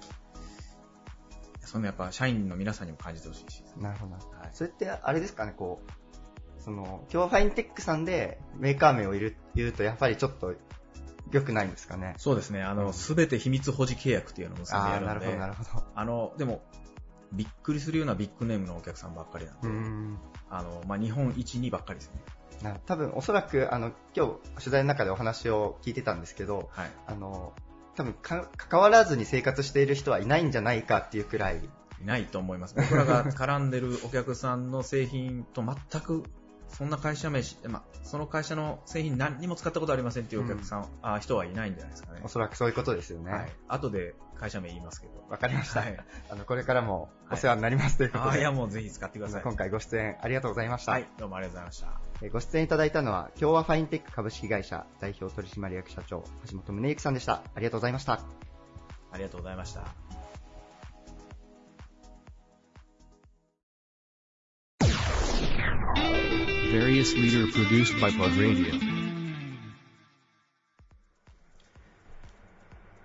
[1.68, 4.14] そのやっぱ社員の皆さんにも感じてほしいし、なるほど。
[4.14, 4.22] はい
[4.54, 10.56] それってあれですかね、こう、その、今日はファインテックさんでメーカー名を言う言うと、やっぱりちょっと
[11.32, 12.16] 良くないんですかね？
[12.18, 15.70] そうですね、あの、すべて秘密保持契約っていうのを結んやるんで、なるほど、なるほど。
[15.94, 16.64] あの、でも、
[17.34, 20.18] びっくりするようなビッグネームのお客さんばっかりなんで、うん。
[20.50, 22.22] あの、まあ、日本一、二ばっかりですね。
[22.64, 26.92] な多分、おそらく、あの、今日、取材の中でお話を聞いてたんですけど、はい。
[27.06, 27.54] あの、
[27.98, 31.58] 多分か、関わらずに生活している人はいないんじゃないかっていうくらい、
[32.00, 32.76] いないと思います。
[32.76, 36.24] 僕らが絡んでるお客さんの製品と全く、
[36.70, 42.28] そんな会社名し、まあ、その会社の製品何にも使ったことありませんっていうお客さん、あ人はいないんじゃないですかねお。
[42.28, 43.32] そらくそういうことですよね。
[43.32, 43.52] はい。
[43.68, 45.26] 後で会社名言いますけど。
[45.28, 45.80] わかりました。
[45.80, 45.98] はい。
[46.30, 49.42] あの、これからもお世話になりますということで、あいや、もうぜひ使ってください。
[49.42, 50.92] 今回ご出演ありがとうございました。
[50.92, 51.08] はい。
[51.18, 52.07] どうもありがとうございました。
[52.22, 57.44] えーご出演いただいたのは、今日はファインテック株式会社代表取締役社長、橋本宗之さんでした。
[57.54, 58.14] ありがとうございました。
[59.12, 59.84] ありがとうございました。
[66.72, 68.74] Various leader produced by Pod Radio.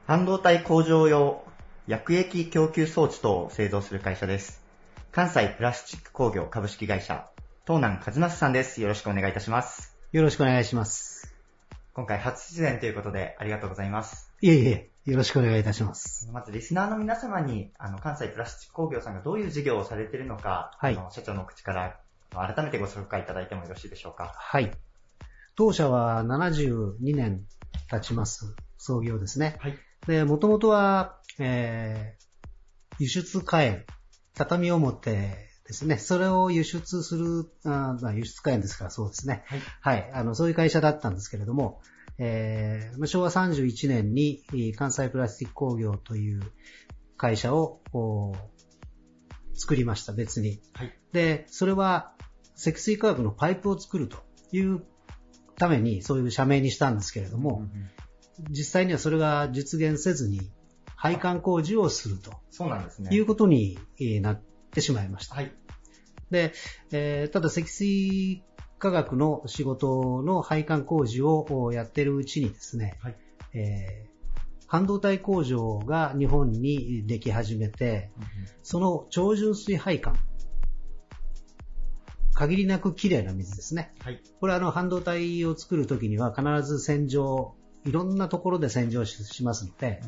[0.06, 1.44] 半導体工場用
[1.86, 4.62] 薬液供給装置等を製造する会社です。
[5.10, 7.28] 関西プラスチック工業株式会社、
[7.64, 8.80] 東南和正さんです。
[8.80, 9.96] よろしくお願いいたします。
[10.10, 11.32] よろしくお願いします。
[11.94, 14.32] 今回初出演ということでありがとうございます。
[14.40, 16.28] いえいえ、よろしくお願いいたします。
[16.32, 22.00] まずリスナーの皆様に、あの、関西プラスチック工業さんがどういう事業をされているのか、はいあの社長の口から
[22.32, 24.34] 改めてご紹介いただいてもよろしいでしょうか。
[24.36, 24.72] はい。
[25.54, 27.44] 当社は72年
[27.88, 29.58] 経ちます創業ですね。
[29.60, 29.78] はい。
[30.08, 33.78] で、もともとは、えー、輸出火炎、
[34.34, 35.98] 畳表ですね。
[35.98, 39.44] それを輸出する、あまあ、輸出火炎ですからそうですね。
[39.46, 39.60] はい。
[39.80, 40.10] はい。
[40.12, 41.80] あの、そういう会社だったんですけれども、
[42.18, 46.42] えーまあ昭和31年にえー関西プラスチック工業という
[47.16, 48.34] 会社をお
[49.54, 50.60] 作りました、別に。
[50.74, 50.92] はい。
[51.12, 52.12] で、それは
[52.54, 54.18] 積水化学のパイプを作ると
[54.52, 54.84] いう
[55.56, 57.66] ためにそういう社名にしたんですけれども、
[58.50, 60.50] 実際にはそれが実現せずに
[60.96, 63.14] 配管工事をするとそうなんですね。
[63.14, 65.34] いうことにえーなってしまいました。
[65.36, 65.52] はい。
[66.32, 66.52] で、
[66.90, 68.42] えーただ積水
[68.80, 73.16] 化学の仕事の配管工事をやってるうちにですね、はい
[73.54, 74.12] えー
[74.66, 78.10] 半導体工場が日本にでき始めて、
[78.62, 80.16] その超純水配管、
[82.32, 83.92] 限りなく綺麗な水ですね。
[84.00, 84.22] はい。
[84.40, 90.00] これはあの半導体を作るときには必ず洗浄、いろんなところで洗浄ししますので、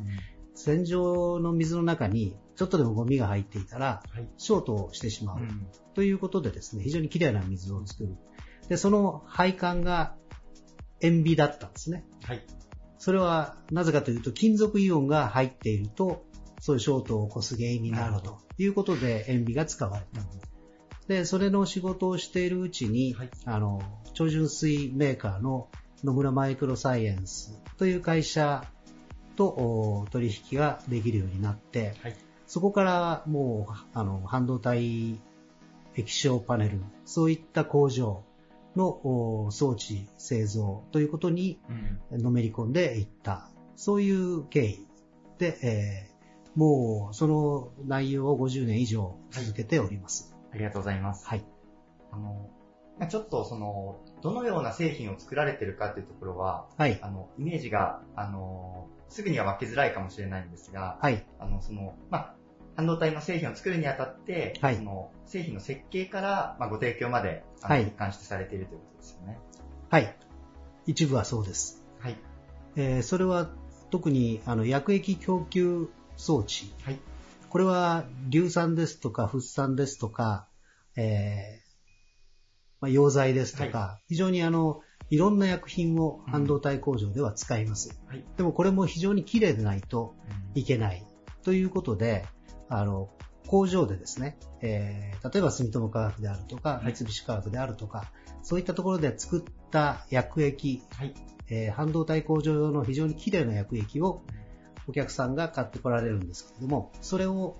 [0.55, 4.29] 洗浄の水の中にちょっとでもゴミが入っていたら、はい。
[4.39, 5.39] ショートしてしまう。
[5.39, 8.17] うんということでですね、非常に綺麗な水を作る。
[8.69, 10.17] で、その配管が
[11.01, 12.05] 塩ビだったんですね。
[12.25, 12.45] はい。
[12.99, 16.25] それはなぜかというと、金属イオンが入っていると、
[16.59, 20.27] そういうショートを起こす原因になるということで塩ビが使われた。
[21.07, 23.83] で、それの仕事をしているうちに、はいあの、
[24.15, 25.69] 超純水メーカーの
[26.03, 28.65] 野村マイクロサイエンスという会社
[29.37, 32.17] とお取引ができるようになって、はい。
[32.47, 35.21] そこからもう、あの、半導体
[35.97, 38.23] 液晶パネル、そういった工場
[38.77, 41.59] のお装置製造ということに
[42.13, 42.23] うん。
[42.23, 43.49] のめり込んでいった。
[43.77, 44.87] そういう経緯
[45.39, 46.15] で、えー
[46.57, 50.35] もうその内容を50年以上続けております。
[50.53, 51.27] ありがとうございます。
[51.27, 51.45] はい。
[52.13, 52.49] あの、
[52.99, 56.99] まあちょっとその、どのような製品を作られてるかっていうところは、はい。
[57.03, 61.25] あの、イメージが、あの、すぐには分けづらいかもしれないんですが、はい。
[61.39, 62.35] あの、その、まあ、
[62.75, 69.39] 半導体の製品を作るにあたって、はいその製品の設計から、まあ、ご提供まで、はい一貫してされているということですよね。
[69.89, 70.17] はい。
[70.87, 71.85] 一部はそうです。
[72.01, 72.17] はい。
[72.75, 73.51] えーそれは
[73.91, 76.75] 特にあの薬液供給装置。
[76.83, 76.99] はい。
[77.49, 80.49] これは硫酸ですとか、フッ酸ですとか、
[80.97, 81.65] えー
[82.81, 88.01] まあ、溶剤ですとか、非常にあの、いろんな薬品を半導体工場では使います。
[88.07, 88.25] はい。
[88.37, 90.15] でもこれも非常に綺麗でないと
[90.55, 91.07] いけない
[91.43, 92.27] ということで、
[92.69, 93.11] あの、
[93.47, 98.13] 工場でですね、えー例えば住友化学であるとか、はい三菱化学であるとか、
[98.43, 101.15] そういったところで作った薬液、はい。
[101.49, 104.23] えー半導体工場用の非常に綺麗な薬液を
[104.89, 107.57] お客さんが買ってこられるんですけれども、それを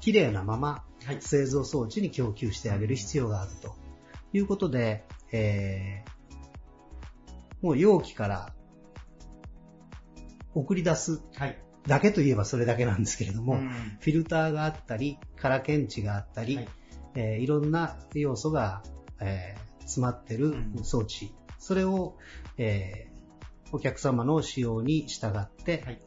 [0.00, 1.18] 綺麗なままはい。
[1.20, 3.74] 製造装置に供給してあげる必要があると
[4.32, 6.19] いうことで、えー
[7.62, 8.52] もう容器から
[10.54, 11.58] 送り出すはい。
[11.86, 13.68] だけといえばそれだけなんですけれども、うん。
[14.00, 16.68] フィルターがあったり、空検知があったり、はい。
[17.14, 18.82] えーいろんな要素が、
[19.20, 20.84] えー詰まってるうん。
[20.84, 22.16] 装置、それを、
[22.58, 23.10] えー
[23.72, 26.00] お客様の使用に従って、はい。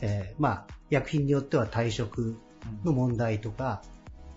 [0.00, 2.36] えーまあ、薬品によっては退色
[2.84, 3.82] の問題とか、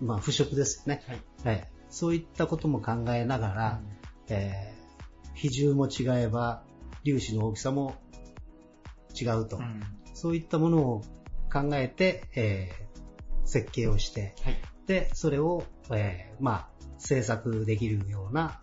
[0.01, 1.21] まあ、腐食ですよね、はい。
[1.45, 3.81] えーそういったことも考えながら、
[4.27, 4.84] えー
[5.35, 6.63] 比重も違えば
[7.05, 7.95] 粒子の大きさも
[9.19, 9.81] 違うと、うん。
[10.13, 11.01] そういったものを
[11.51, 12.85] 考えて、えー
[13.47, 14.57] 設計をして、はい。
[14.87, 18.59] で、それを、えーまあ、制作できるような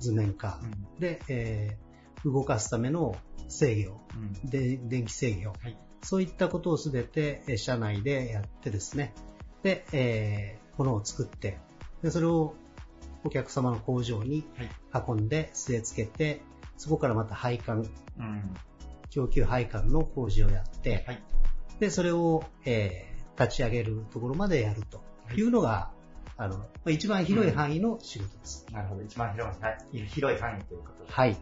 [0.00, 0.58] 図面化。
[0.62, 1.00] うん。
[1.00, 3.14] で、えー動かすための
[3.48, 4.50] 制御、うん。
[4.50, 5.78] で電気制御、はい。
[6.02, 9.12] そういったことをすべてえー社内でやってですね、
[9.62, 11.58] で、えーものを作って、
[12.02, 12.54] でそれを
[13.24, 14.70] お客様の工場にはい。
[15.08, 16.42] 運んで据え付けて、
[16.76, 18.54] そこからまた配管、うん。
[19.10, 21.22] 供給配管の工事をやって、はい。
[21.80, 25.02] で、それを、えー立ち上げるところまでやると
[25.34, 25.90] いうのが、
[26.36, 28.66] あの、まあ一番広い範囲の仕事です。
[28.72, 29.02] なるほど。
[29.02, 31.12] 一番広いはい広い範囲ということで。
[31.12, 31.36] はい。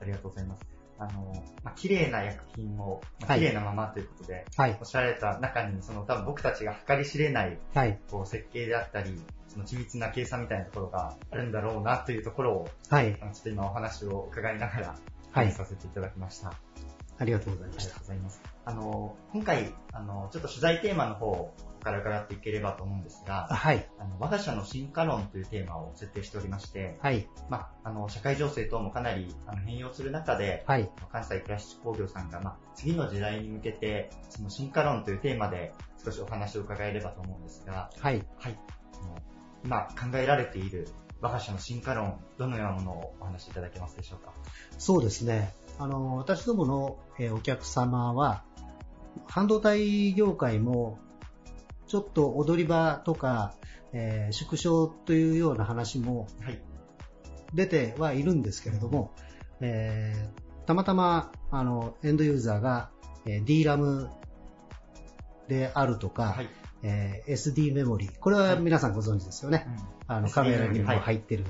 [0.00, 0.71] ありがとうございます。
[0.98, 1.32] あの、
[1.64, 4.84] まあ、綺麗な薬品を、まあはい綺麗なままということで、はいお。
[4.84, 7.98] っしゃられた中に、その多分僕たちが計り知れないはい。
[8.10, 13.16] こう設計であったり、その緻密な計算みたいなところがあるんだろうなというところを、はい。
[13.20, 14.94] あのちょっと今お話を伺いながら、
[15.32, 16.50] はいさせていただきました。
[16.50, 16.54] あ
[17.18, 17.96] ありがとうございまりがとした。
[17.96, 18.42] うございます。
[18.64, 23.88] あの、今回、あの、ちょっと取材テーマの方をから伺っていければと思うんですが、あはい。
[23.98, 27.28] あの我が社の進化論というテーマを設定しておりまして、はい。
[27.50, 30.90] まあ、あの、社会情勢等もかなりあの変容する中で、はい。
[31.10, 38.24] 関西プラスチック工業さんが、まあ、次の時代に向けて、その進化論というテーマで少しお話を伺えればと思うんですが、はい。
[38.38, 38.58] はい。
[39.64, 40.88] 今考えられている
[41.20, 44.32] 我が社の進化論、どのようなものをお話しいただけますでしょうか？
[44.78, 45.54] そうですね。
[45.78, 48.42] あの、私どもの、えーお客様は、
[49.26, 50.98] 半導体業界も、
[51.92, 53.52] ちょっと踊り場とか、
[53.92, 56.58] えー縮小というような話もはい。
[57.52, 59.12] 出てはいるんですけれども、
[59.60, 62.88] えーたまたま、あの、エンドユーザーが、
[63.26, 64.08] えー DRAM
[65.48, 66.48] であるとか、はい。
[66.82, 69.66] えー SD メモリ、これは皆さんご存知ですよね。
[70.06, 71.44] あの、カメラにもはい入ってる、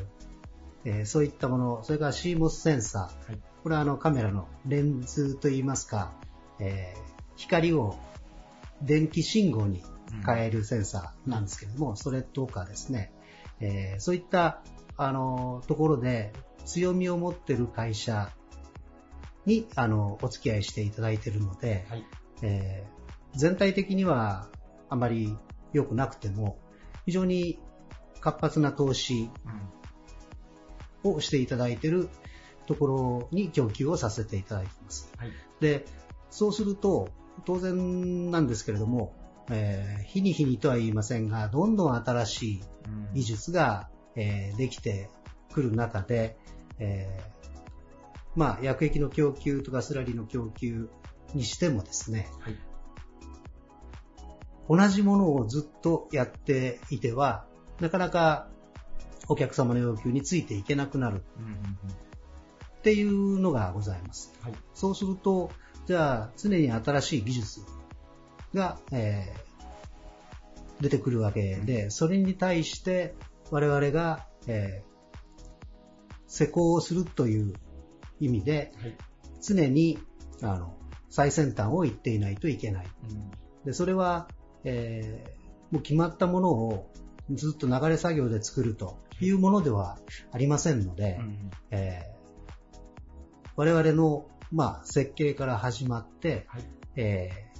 [0.84, 6.10] えーそういったもの、それから CMOS センサー、はいこれはあのカメラのレンズといいますか、
[6.58, 7.94] えー光を
[8.82, 9.84] 電気信号に
[10.24, 13.12] 変えるセンサーなんですけれども、それとかですね、
[13.60, 14.62] えーそういった
[14.96, 16.32] あのところで
[16.64, 18.30] 強みを持ってる会社
[19.46, 22.04] にあのお付き合いしていただいているので、はい。
[22.42, 23.02] えー
[23.34, 24.48] 全体的には
[24.90, 25.34] あまり
[25.72, 26.58] 良くなくても、
[27.06, 27.58] 非常に
[28.20, 29.30] 活発な投資
[31.02, 32.08] をしていただいている
[32.66, 35.10] ところに供給をさせていただいています。
[35.16, 35.32] はい。
[35.60, 35.86] で、
[36.30, 37.08] そうすると、
[37.46, 39.14] 当然なんですけれども、
[39.50, 42.64] えー日に日にとは言いませんが、どんどん新しい
[43.14, 45.10] 技術が、えーできて
[45.52, 46.36] くる中で、
[46.78, 47.32] えー
[48.34, 50.88] まあ、薬液の供給とかスラリの供給
[51.34, 52.56] にしてもですね、はい。
[54.68, 57.46] 同じものをずっとやっていては、
[57.80, 58.48] なかなか
[59.28, 61.24] お客様の要求についていけなくなる
[62.78, 64.32] っていうのがございます。
[64.40, 64.54] はい。
[64.72, 65.50] そうすると、
[65.86, 67.60] じゃあ常に新しい技術
[68.54, 69.42] が、えー
[70.80, 73.14] 出てくるわけで、それに対して
[73.52, 74.92] 我々が、えー
[76.26, 77.52] 施工をするという
[78.18, 78.96] 意味で、はい。
[79.42, 79.98] 常に
[80.42, 80.74] あの
[81.10, 82.86] 最先端を言っていないといけない。
[83.10, 83.30] うん
[83.64, 84.28] でそれは、
[84.64, 86.90] えーもう決まったものを
[87.30, 89.98] ずっと流れ作業で作るというものでは
[90.32, 92.78] ありませんので、うんえー
[93.54, 96.62] 我々の、まあ、設計から始まって、はい。
[96.96, 97.51] えー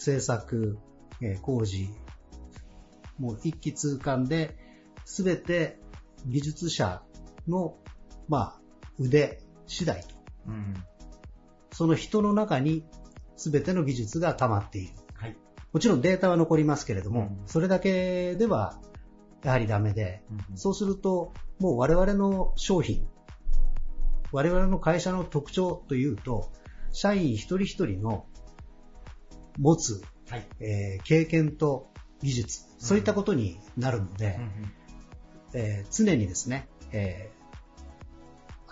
[0.00, 0.78] 制作、
[1.20, 1.90] えー工事、
[3.18, 4.56] もう一気通貫で、
[5.04, 5.78] すべて
[6.26, 7.02] 技術者
[7.46, 7.76] の、
[8.26, 8.60] まあ、
[8.98, 10.08] 腕次第と。
[10.48, 10.74] うん
[11.72, 12.84] その人の中に
[13.36, 14.94] すべての技術が溜まっている。
[15.14, 15.36] はい。
[15.72, 18.80] もちろんデータは残りますけれども、うんそれだけでは
[19.44, 23.06] やはりダメで、うんそうすると、もう我々の商品、
[24.32, 26.50] 我々の会社の特徴というと、
[26.92, 28.26] 社員一人一人の
[29.60, 30.48] 持つ、はい。
[30.60, 31.90] えー経験と
[32.22, 34.72] 技術、そういったことになるので、うんうん
[35.54, 37.40] えー常にですね、えー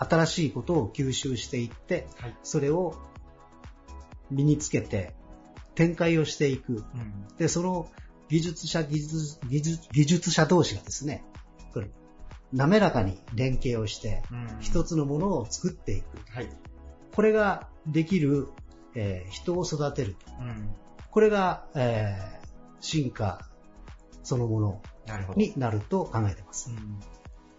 [0.01, 2.37] 新しいことを吸収していって、はい。
[2.43, 2.95] それを
[4.31, 5.13] 身につけて
[5.75, 6.73] 展開をしていく。
[6.73, 7.89] うんで、その
[8.29, 11.23] 技術者、技術、技術技術者同士がですね、
[11.73, 11.89] これ、
[12.53, 16.05] 滑らかに連携をして、うん一つのものを作っていく。
[16.31, 16.49] はい。
[17.13, 18.47] これができる、
[18.95, 20.31] えー人を育てると。
[20.39, 20.75] うん
[21.11, 22.39] これが、えー
[22.81, 23.45] 進化
[24.23, 24.81] そのもの。
[25.35, 26.69] になると考えてます。
[26.69, 26.99] うん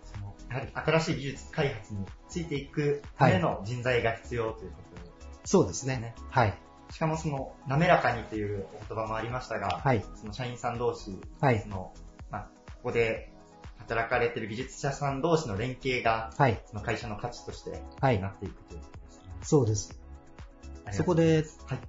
[0.04, 5.10] そのやはり新しい技術開発についていくための人材が必要ということで、
[5.44, 5.96] そうですね。
[5.98, 6.58] ねはい。
[6.92, 10.04] しかもその滑らかにというお言葉もありましたが、はい。
[10.16, 11.68] その社員さん同士、はいそ。
[11.68, 11.92] の
[12.30, 13.32] まあ、ここで
[13.78, 16.60] 働かれている技術者さん同士の連携が、はい。
[16.66, 19.34] その会社の価値としてはいなっていくということですね。
[19.42, 20.00] そうです。
[20.92, 21.80] そこですはい。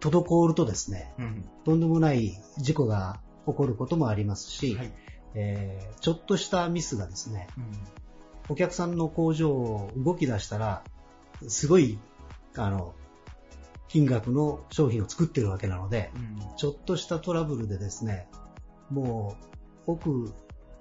[0.00, 1.48] 滞るとですね、うん。
[1.64, 4.92] とんでもない事故が起こることもありますし、はい。
[5.34, 7.64] えーちょっとしたミスがですね、うん。
[8.48, 10.84] お客さんの工場を動き出したら、
[11.48, 11.98] すごい、
[12.56, 12.94] あの、
[13.88, 16.56] 金額の商品を作ってるわけなので、うん。
[16.56, 18.28] ちょっとしたトラブルでですね、
[18.90, 19.36] も
[19.86, 20.32] う、億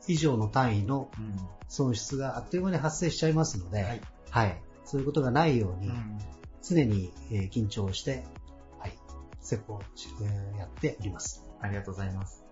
[0.07, 1.35] 以上の単位のうん。
[1.67, 4.01] 損失があっという間に発生しちゃいますので、はい。
[4.29, 4.61] はい。
[4.85, 6.19] そういうことがないように、うん。
[6.67, 8.23] 常に、えー緊張して、
[8.79, 8.97] はい、
[9.41, 11.43] 施工し、えーやっております。
[11.61, 12.43] ありがとうございます。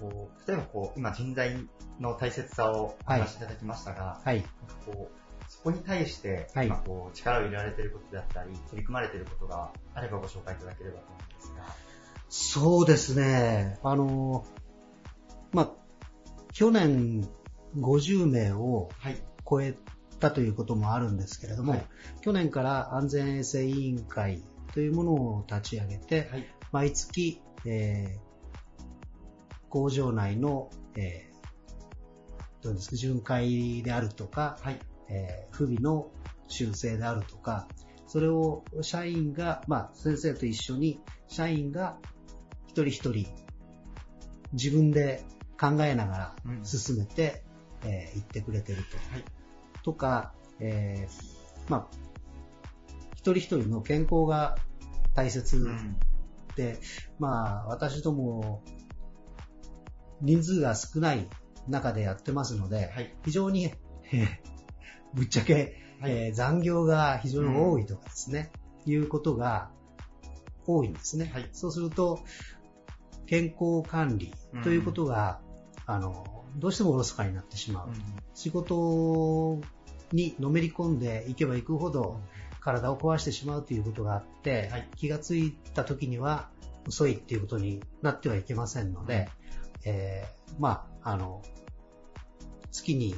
[0.00, 1.56] こう、例えばこう、今人材
[2.00, 4.42] の大切さをお話しいただきましたが、はい。
[4.86, 11.64] こう、そこに対して、はい今こう、力を入れられていることであったり、取り組まれていることがあればご紹介いただければと思うんですが。
[12.30, 13.78] そうですね。
[13.82, 14.44] あの、
[15.52, 15.70] まあ、
[16.52, 17.28] 去年
[17.76, 19.16] 50名をはい。
[19.48, 19.74] 超え
[20.18, 21.86] たということもあるんですけれども、はい
[22.20, 24.42] 去年から安全衛生委員会
[24.74, 26.46] というものを立ち上げて、はい。
[26.72, 28.28] 毎月、えー
[29.70, 31.38] 工場内の、えー
[32.62, 34.78] どうですか巡回であるとか、はい。
[35.08, 36.10] えー不備の
[36.48, 37.68] 修正であるとか、
[38.06, 41.98] それを社員が、まあ、先生と一緒に社員が
[42.66, 43.26] 一人一人
[44.52, 45.22] 自分で
[45.60, 47.42] 考えながらうん進めて、
[47.84, 48.96] えー言ってくれてると。
[49.12, 49.24] はい。
[49.88, 51.86] とか、えーまあ、
[53.14, 54.56] 一人一人の健康が
[55.14, 55.96] 大切うん。
[56.56, 56.78] で、
[57.18, 58.62] まあ、私ども、
[60.20, 61.26] 人数が少ない
[61.68, 63.14] 中でやってますので、はい。
[63.24, 63.76] 非常に、え
[64.12, 64.28] ー
[65.14, 65.54] ぶっちゃけ、
[66.00, 68.52] はいえー残業が非常に多いとかですね、
[68.84, 69.70] いうことが
[70.66, 71.30] 多いんですね。
[71.32, 72.20] はいそうすると、
[73.26, 75.40] 健康管理ということが、
[75.86, 77.88] あの、どうしてもおろそかになってしまう。
[78.34, 79.60] 仕事
[80.12, 82.20] にのめり込んでいけばいくほど、
[82.60, 86.48] 体を壊してしまうということがあって、はい気がついた時には
[86.86, 89.28] 遅いっていうことになってはいけませんので、
[89.84, 91.42] えーまあ、あの、
[92.70, 93.14] 月に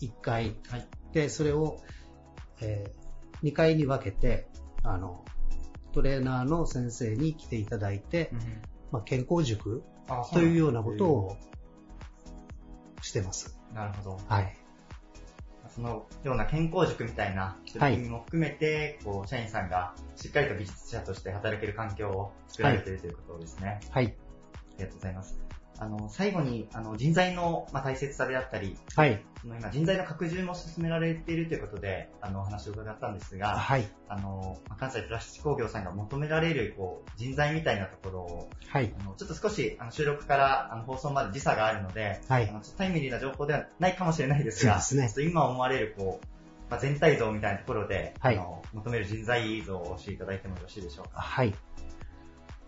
[0.00, 0.88] 1回はい。
[1.12, 1.80] で、それを、
[2.60, 2.92] え
[3.42, 4.48] 2回に分けて、
[4.82, 5.24] あの、
[5.92, 8.38] トレーナーの先生に来ていただいて、うん
[8.90, 11.36] まあ、健康塾あというようなことを
[13.02, 13.58] してます。
[13.72, 14.20] なるほど。
[14.28, 14.56] はい。
[15.74, 23.80] そのような健康塾みたいな取り組みも含めて、こう、社員さんがしっかりと技術者として働ける環境を作られているということですね。
[23.90, 24.04] はい。
[24.04, 24.08] あ
[24.78, 25.43] りがとうございます。
[25.78, 29.24] あの、最後に、あの、人材の、まあ、大切さであったり、はい。
[29.44, 33.88] 今、人材の拡充も進められているということで、あの、お話を伺ったんですが、はい。
[34.08, 38.94] あの、まあ関西プラスチック工業さんが求められる、こう、人材みたいなところを、はい。
[39.00, 46.26] あの、ちょっと少し、あの、収録から、あの、放送まで時差があるので、はいあの、ちょっとタイムリーな情報ではないかもしれないですが、そうですねちょっと今思われる、こう、
[46.70, 51.20] まあ、全体像みたいなところで、はいあの、求める人材像を教えていただいてもよろしいでしょうか？
[51.20, 51.54] はい。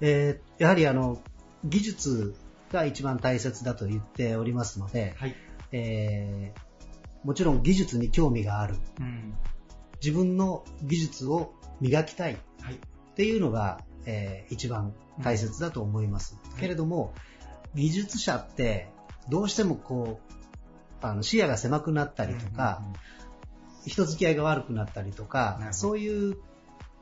[0.01, 1.23] えーやはりあの、
[1.65, 2.37] 技術
[2.73, 5.35] が一番大切だと言っておりますので、はい。
[5.73, 6.67] えー
[7.25, 8.77] もちろん技術に興味がある。
[9.01, 9.35] うん。
[10.01, 12.75] 自分の技術を磨きたいはい。
[12.75, 12.79] っ
[13.17, 16.39] ていうのが、えー一番大切だと思います。
[16.51, 17.15] うんけれども、
[17.75, 18.89] 技術者って
[19.29, 20.37] どうしてもこう、
[21.03, 22.83] あの視野が狭くなったりとか、
[23.85, 26.37] 人付き合いが悪くなったりとかそういう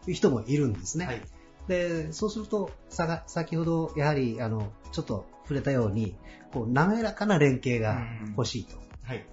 [0.09, 1.07] 人もいるんですね。
[1.07, 1.23] はい。
[1.69, 6.17] で、そうすると、さが先ほどやはりあのちょっと触れたように、
[6.53, 8.03] こう滑らかな連携が
[8.37, 8.77] 欲しいと。
[9.03, 9.27] はい。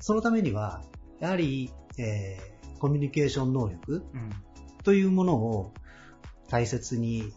[0.00, 0.82] そのためには、
[1.20, 4.30] やはり、えーコミュニケーション能力うん。
[4.82, 5.72] というものを
[6.50, 7.32] 大切に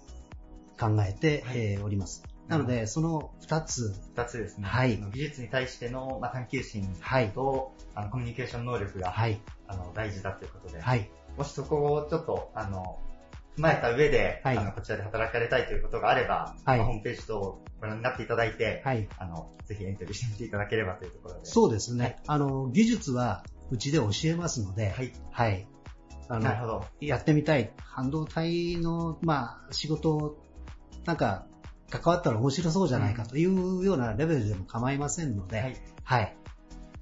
[0.77, 2.23] 考えて、はいえーおります。
[2.47, 4.67] なので、その2つ、二つですね。
[4.67, 12.99] はい技術に対しての、まあ、探求心はい、と、あの、コミュニケーション能力が、はい、あの、大事だということで、はい、もしそこをちょっと、あの、
[13.57, 19.07] 踏まえた上で、はいあの、こちらで働かれたいということがあれば、はいまあホームページ等をご覧になっていただいて、はい。
[19.17, 21.45] あの、ぜひエントリーしてみていただければというところで。
[21.45, 22.17] そうですね。
[22.27, 25.11] あの、技術はうちで教えますので、はい。
[25.31, 25.67] はい。
[26.29, 26.85] あの、なるほど。
[27.01, 27.73] やってみたい。
[27.77, 30.37] 半導体の、まあ、仕事、
[31.05, 31.47] なんか、
[31.89, 35.77] 関わったら面白そうじゃないかというようなレベルでも構いませんので、はい。
[36.03, 36.37] はい。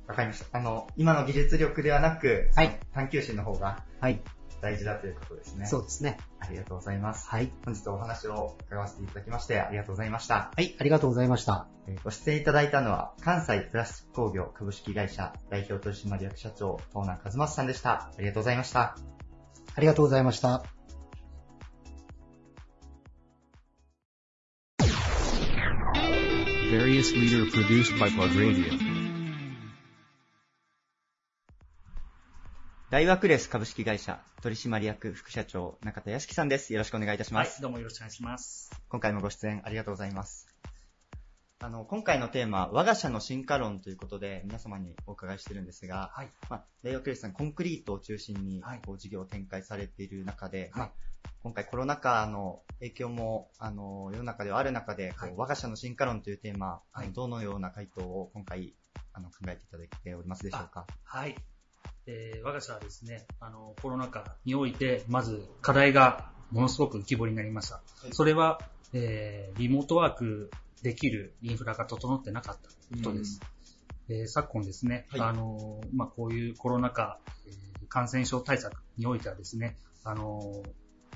[0.08, 0.58] わかりました。
[0.58, 4.22] あの、今の技術力ではなく、はい探求心の方がはい。
[4.66, 5.68] 大事だということですね。
[5.68, 6.18] そうですね。
[6.40, 7.30] ありがとうございます。
[7.30, 7.52] はい。
[7.66, 10.52] 本日お話を伺わせていただきまして、ありがとうございました。
[10.56, 10.76] はい。
[10.80, 11.68] ありがとうございました。
[11.88, 17.92] えーご出演いただいたのは、関西プラスチック工業株式会社代表取締役社長、東南和正さんでした。
[17.92, 18.98] ありがとうございました。
[19.76, 20.64] ありがとうございました。
[26.72, 28.85] Various leader produced by Plug Radio.
[32.92, 36.72] 大学レス株式会社取締役副社長、中田康樹さんです。
[36.72, 38.70] よろしくお願いいたします。、はいどうもよろしくお願いします。
[38.90, 40.48] 今回もご出演ありがとうございます。
[41.60, 46.30] あの、今回のテーマ、我が社の進化論ということで、皆様にお伺いしてるんですが、はい。
[46.48, 50.92] まあ、大学レスさん、コンクリートを中心にはい、こう、事業を展開されている中で、はいまあ、
[51.42, 58.76] 今回コロナ禍の影響も、あの、世の中ではある中で、こうはい我が社の進化論というテーマ、はいどのような回答を今回、
[59.12, 60.86] あの、考えていただいておりますでしょうか？
[61.04, 61.36] はい。
[62.08, 67.82] えー我が社はですね、あの、コロナ禍において、まず課題がものすごく浮き彫りになりました。
[68.12, 68.60] それは、
[68.94, 70.52] えーリモートワーク
[70.84, 73.42] できるインフラが整ってなかったことです。
[74.10, 80.64] えー昨今ですね、はいあの、まあ、こういうコロナ禍、えー感染症対策においてはですね、あの、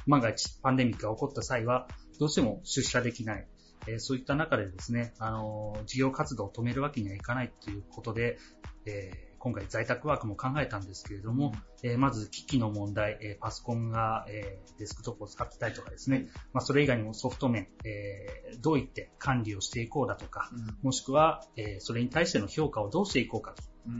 [0.08, 1.88] 万が一パンデミックが起こった際は、
[2.20, 3.48] どうしても出社できない。
[3.88, 8.38] えーそういった中でですね、あの、事業活動を止めるわけにはいかないということで、
[8.86, 20.50] えー今回在宅ワークも考えたんですけれども、えーまず機器の問題、えーパソコンが、えーデスクトップを使ってたりとかですね、まあ、それ以外にもソフト面、えーどういって管理をしていこうだとか、
[20.84, 23.54] もしくは、えーそれに対しての評価をどうしていこうか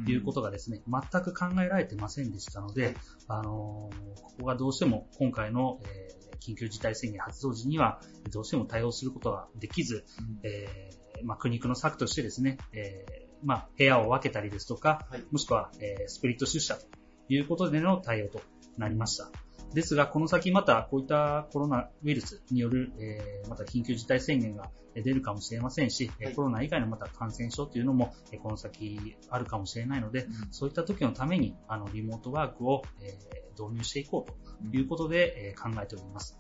[0.06, 2.96] ということがですね、全く考えられてませんでしたので、
[3.28, 8.00] あのーここがどうしても今回の、えー緊急事態宣言発動時には、
[8.32, 10.06] どうしても対応することができず、
[10.44, 16.86] えーまあ、苦肉の策としてですね、えーまあ、部屋を分けたりですとか、はいもしくは、えースプリット出社と
[17.30, 18.42] いうことでの対応と
[18.78, 19.30] なりました。
[19.74, 36.40] ですが、この先またこういったコロナウイルスによる、えーまた緊急事態宣言が出るかもしれませんし、えーはいコロナ以外のまた感染症というのも、えーこの先あるかもしれないので、そういった時のために、あの、リモートワークを、えー導入していこうということで、えー考えております。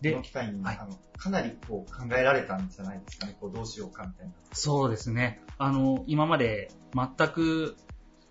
[0.00, 3.36] でこの、機会に、はいあの、かなりこう考えられたんじゃないですかね。
[3.40, 4.32] こうどうしようかみたいな。
[4.52, 5.42] そうですね。
[5.58, 7.76] あの、今まで全く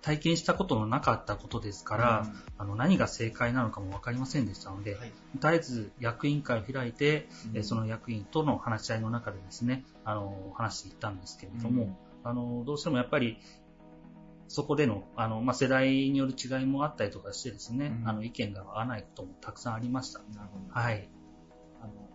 [0.01, 2.26] 体験したことのなかったことですから、
[2.57, 13.38] あの、何が正解なのかもわかりませんでしたので、はいとりあえず役員会を開いて、うんえーその役員との話し合いの中でですね、あの、話していったんですけれども、あの、どうしてもやっぱり、
[14.47, 20.20] そこでの、あの、まあ、世代による違いもあったりとかしてですね、うんあの、意見が合わないこともたくさんありました。
[20.34, 20.65] なるほど。
[20.70, 21.09] はい。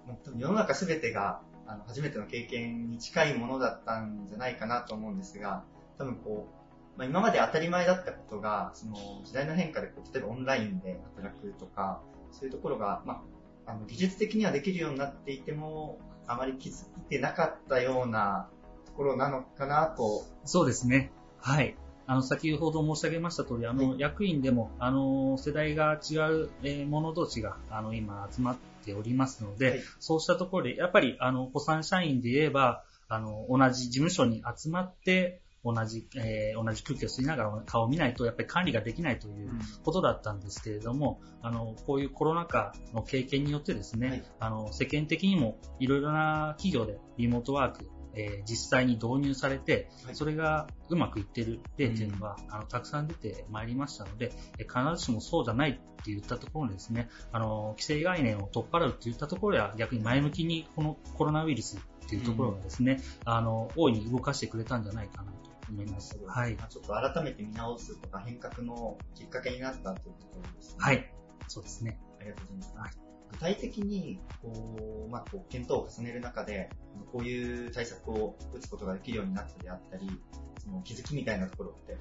[0.06, 5.64] もう世の中すべてが、あの、初めての経験に近いものだったんじゃないかなと思うんですが、
[5.98, 6.48] 多分こ
[6.96, 8.94] う、まあ、今まで当たり前だったことが、その
[9.24, 13.22] 時代の変化でこう、例えばオンラインで働くとか、そういうところが、ま
[13.66, 18.48] あ、あの、技術的にはできるようになっていても、あまり気づいてなかったような
[18.86, 20.24] ところなのかなと。
[20.44, 21.10] そうですね。
[21.38, 21.76] はい。
[22.06, 39.50] あの、先ほど申し上げました通り、あの、役員でも、あの、世代が違う、え者同士が、あの、今集まっておりますので、はい、そうしたところで、やっぱり、あの、古参社員で言えば、あの、同じ事務所に集まって、同じ、えー、同じ空気を吸いながら顔を見ないと、やっぱり管理ができないという
[39.82, 66.18] ことだったんですけれども、うん、あの、こういうコロナ禍の経験によってですね、はい、あの、世間的にもいろいろな企業でリモートワーク、えー、実際に導入されて、それがうまくいってる例っていうのが、うん、あのたくさん出てまいりましたので、え必ずしもそうじゃないって言ったところですね、あの規制概念を取っ払うって言ったところや逆に前向きにこのコロナウイルスっていうところがですね、うん、あの大いに動かしてくれたんじゃないかなと思います。
[66.26, 66.56] はい。
[66.56, 70.76] ちょっと改めて見直すとか変革のきっかけになったというところですね。
[70.78, 71.12] はい。
[71.48, 71.98] そうですね。
[72.20, 72.96] ありがとうございます。
[72.96, 73.03] はい
[73.34, 76.70] 具体的に、こう、まあ、こう、検討を重ねる中で、
[77.12, 80.08] こういう対策を打つことができるようになったであったり、
[80.58, 81.98] その気づきみたいなところって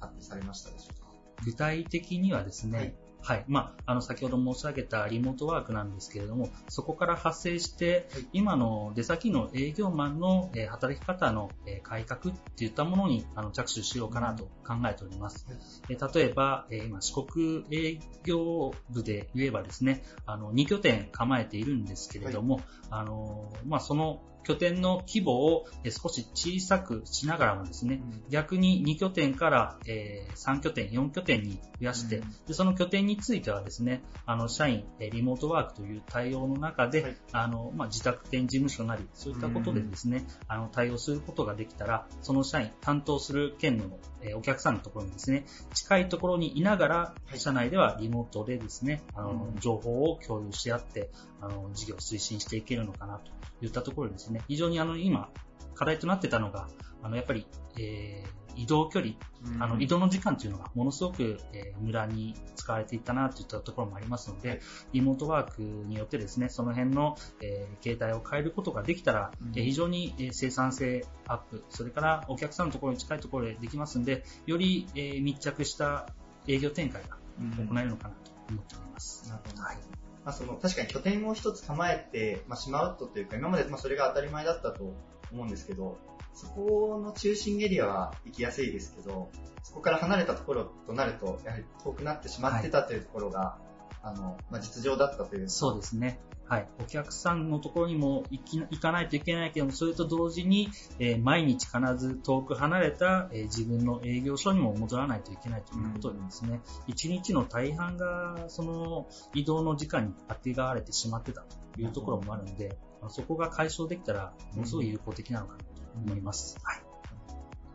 [0.00, 1.08] 発表されましたでしょうか？
[1.44, 2.94] 具体的にはですね、はい
[3.28, 3.44] はい。
[3.46, 15.44] まあ、あの、先ほど申し上げたリモートワークなんですけれども、そこから発生して、はい、今の出先の営業マンの、えー、働き方の、えー、改革っていったものにあの着手しようかなと考えております。
[15.46, 15.58] はい、
[15.90, 51.10] えー、例えば、え今、四国営業部で言えばですね、あの、2拠点構えているんですけれども、はい、あの、まあ、その拠点の規模を少し小さくしながらもですね、逆に2拠点から、え3拠点、4拠点に増やして、でその拠点についてはですね、あの、社員、リモートワークという対応の中で、はい、あの、まあ、自宅店事務所なり、そういったことでですね、あの、対応することができたら、その社員、担当する県の、えお客さんのところにですね、近いところにいながら、社内ではリモートでですね、あの、情報を共有し合って、
[51.40, 53.30] あの、事業を推進していけるのかなと
[53.64, 55.30] いったところですね、非常にあの、今、
[55.74, 56.68] 課題となってたのが、
[57.02, 57.46] あの、やっぱり、
[57.78, 59.14] えー、移動距離、
[59.60, 64.60] あの、移動の時間というのがものすごく、えー、無駄に使われていったなといったところもありますので、
[64.92, 76.08] リモートワークによってですね、その辺の、えー、形態を変えることができたら、うん、えー、非常に、えー、生産性アップ、それからお客さんのところに近いところでできますので、より、えー、密着した
[76.48, 77.16] 営業展開が
[77.56, 79.22] 行えるのかなと思っております。
[79.26, 79.62] うん、なるほど。
[79.62, 79.76] はい。
[80.24, 84.92] まあ、その確かに拠点を一つ構えて、まあ、しまうとというか、今までまあそれが当たり前だったと
[85.32, 85.96] 思うんですけど、
[86.38, 89.28] そこの中心エリアは行きやすいですけど、
[89.64, 96.20] そこから離れたところとなると、やはり遠くなってしまってたというところが、はい、あの、まあ、実情だったというそうですね。
[96.46, 96.68] はい。
[96.80, 100.68] お客さんのところにも行き行かないといけないけども、それと同時に、
[101.00, 116.56] えー、毎日必ず遠く離れた、えー、自分の営業所にも戻らないといけないということでですね、一、うん、日の大半が、その移動の時間に当てがわれてしまってたというところもあるので、うん、そこが解消できたら、ものすごい有効的なのかな思います。
[116.58, 116.88] うん、はい。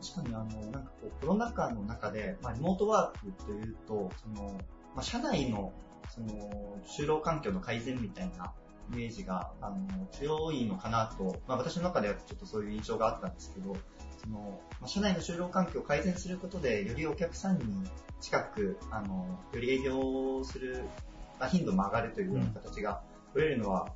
[0.01, 4.59] 確かにあの、なんかこう、コロナ禍の中で、まあ、リモートワークというと、その、
[4.95, 5.73] まあ、社内の、
[6.09, 6.27] その、
[6.85, 8.53] 就労環境の改善みたいな
[8.91, 13.75] イメージが、あの、強いのかなと、まあ、私の中ではちょっとそういう印象があったんですけど、
[14.23, 17.63] その、まあ、社内の就労環境を改善することで、よりお客さんに
[18.19, 20.83] 近く、あの、より営業する、
[21.39, 23.01] まあ、頻度も上がるというような形が
[23.33, 23.93] 取れるのは、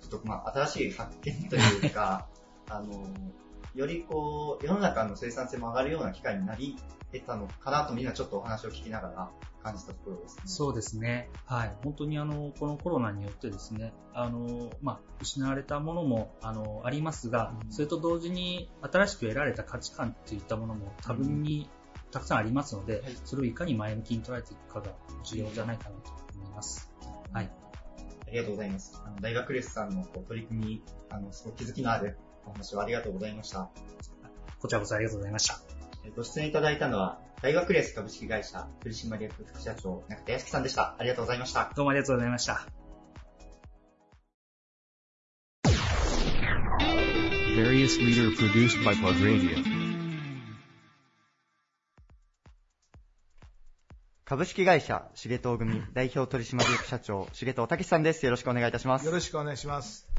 [0.00, 2.28] ちょっとまあ、新しい発見というか、
[2.68, 2.86] あの、
[3.76, 6.76] よりこう、世の中の生産性も上がるような機会になり
[7.12, 9.30] 得たのかなとみんなちょっとお話を聞きながら
[9.62, 10.42] 感じたところですね。
[10.46, 11.28] そうですね。
[11.44, 11.76] はい。
[11.84, 21.68] 本当にあの、このコロナによってですね、あの、まあ、失われたものも、あの、ありますが、うん、それと同時に新しく得られた価値観といったものも多分に
[22.10, 26.90] たくさんありますので、それをいかに前向きに捉えていくかが重要じゃないかなと思います。
[27.32, 27.50] はい。
[28.26, 29.00] ありがとうございます。
[29.04, 33.70] あの大学レスさんのこう取り組み、あの、すごく気づきのあるお話をありがとうございました。
[34.60, 35.60] こちらこそありがとうございました。
[36.16, 40.94] ご出演いただいたのは、大学レース株式会社取締役副社長、中田康樹さんでした。
[40.98, 41.72] ありがとうございました。
[41.74, 42.66] どうもありがとうございました。
[47.56, 49.86] Various leader produced by Pod Radio.
[54.26, 58.24] 株式会社重藤組代表取締役社長重藤武さんです。
[58.24, 59.06] よろしくお願いいたします。
[59.06, 60.15] よろしくお願いします。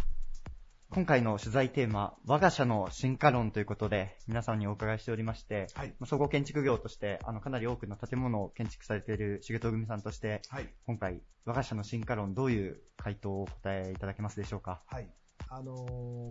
[0.90, 10.70] 今回の取材テーマ、我が社の進化論ということで、皆さんにお伺いしておりまして、はいまあ総合建築業として、あの、かなり多くの建物を建築されている重藤組さんとして、はい。
[10.86, 14.82] 今回、我が社の進化論、どういう回答をお答えいただけますでしょうか？
[14.88, 15.08] はい。
[15.50, 15.76] あの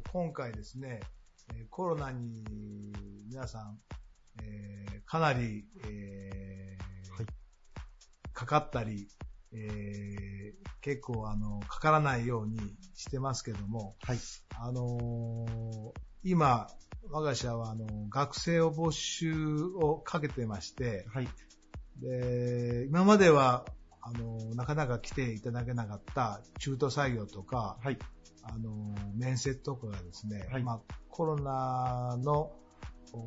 [0.05, 1.01] ー今回ですね、
[1.55, 2.43] えーコロナに
[3.29, 3.79] 皆さん、
[4.43, 7.27] えーかなり、えーはい
[8.33, 9.09] かかったり、
[9.53, 12.61] えー結構あの、かからないように
[12.95, 14.19] してますけども、はい。
[14.57, 16.69] あのー今、
[17.11, 19.33] 我が社はあの、学生を募集
[19.81, 21.29] をかけてまして、はい。
[22.01, 23.65] で、今までは、
[24.01, 27.99] あの、なかなか来ていただけなかった中途採用とか、はい。
[28.45, 32.53] あの、面接とかがですね、はいまあ、コロナの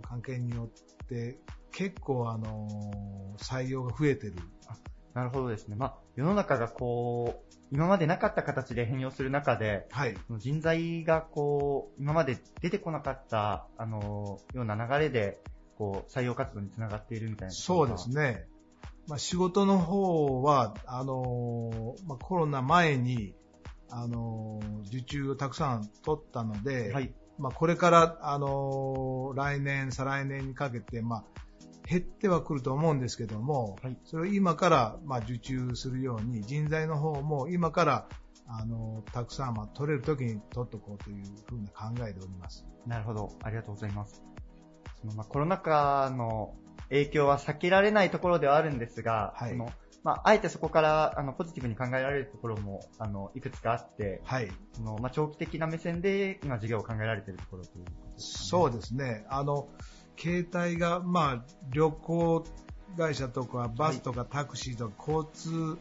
[0.08, 0.70] 関係によ
[1.04, 1.38] って、
[1.74, 4.36] 結構あの、採用が増えてる。
[5.14, 5.76] なるほどですね。
[5.76, 10.16] まあ、世の中がこう、今までなかった形で変容する中で、はい。
[10.38, 15.42] 人材がこう、今まで出てこなかった、あの、ような流れで、
[15.78, 17.54] こう、採用活動につながっているみたいな。
[17.54, 18.10] そうです。
[18.10, 18.48] ね。
[19.08, 23.34] まあ、仕事の方は、あの、まあ、コロナ前に、
[23.90, 27.14] あの、受注をたくさん取ったので、はい。
[27.40, 31.24] まあ、これから、あの、来年、再来年にかけて、まあ、
[31.90, 38.08] 減ってはくると思うんですけども、はいそれを今から、まあ、受注するように、人材の方も今から、
[38.48, 42.66] あの、たくさん、まあ、取れる時に取っとこうというふうに考えております。
[42.86, 43.32] なるほど。
[43.44, 44.24] ありがとうございます。
[45.02, 46.54] そのまあ、コロナ禍の
[46.90, 49.72] 影響は避けられないところではあるんですが、はいその
[50.04, 54.52] まあ、あえてそこからあのポジティブに考えられるところもあのいくつかあって、はい。
[54.74, 58.50] そのまあ、長期的な目線で今事業を考えられているところということですかね。
[58.50, 59.26] そうですね。
[59.30, 59.70] あの、
[60.20, 62.46] 携帯が、まあ、旅行
[62.98, 65.80] 会社とか、バスとかタクシーとか、交通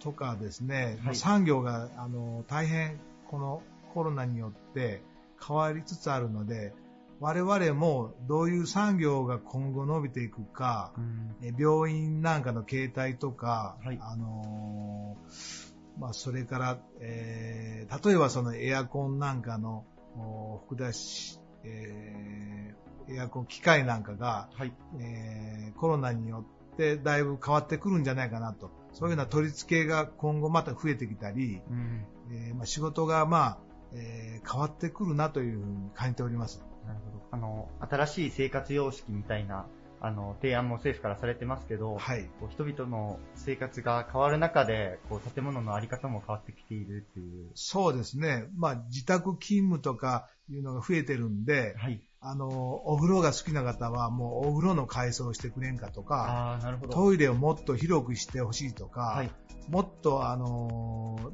[0.00, 1.16] とかですね、はい。
[1.16, 2.98] 産業が、あの、大変、
[3.28, 3.62] この
[3.94, 5.02] コロナによって
[5.46, 6.74] 変わりつつあるので、
[7.20, 11.36] 我々もどういう産業が今後伸びていくか、うん。
[11.40, 13.98] え病院なんかの携帯とか、はい。
[14.02, 19.84] あのーまあ、それから、えー例えばそのエアコンなんかの、
[20.16, 24.72] お吹き出し、えーエアコン機械なんかが、はい。
[25.00, 26.44] えーコロナによ
[26.74, 28.70] ってだいぶ変わってくるんじゃないかなと。
[28.92, 33.58] そういうような取り付けが今後また増えてきたり、うんえーまあ、仕事がまあ、
[33.94, 36.62] えー変わってくるなというふうに感じております。
[36.86, 37.22] なるほど。
[37.30, 39.66] あの、新しい生活様式みたいな、
[40.00, 42.24] あの、提案も政府からされてますけど、はい。
[42.40, 47.50] こう人々の生活が変わる中で、こう、建物のあり方も変わってきているっていう。
[47.54, 48.46] そうですね。
[48.56, 52.02] まあ、自宅勤務とかいうのが増えてるんで、はい。
[52.24, 56.60] あの、お風呂が好きな方はもうお風呂の改装をしてくれんかとか。
[56.90, 59.30] トイレをもっと広くしてほしいとか、はい。
[59.68, 61.32] もっとあの、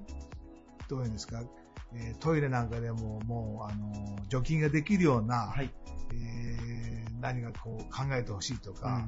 [0.88, 1.42] どういうんですか、
[1.94, 5.70] えートイレなんかでももうあの、除菌ができるような、はい。
[6.12, 6.88] えー
[7.20, 9.04] 何かこう考えてほしいとうんか、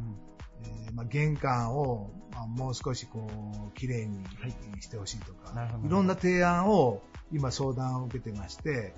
[0.64, 3.28] えーまあ、玄関を、まあ、もう少しこ
[3.70, 7.02] う綺麗にはいしてほしいとか、なるほどいろんな提案を
[7.32, 8.94] 今相談を受けてまして、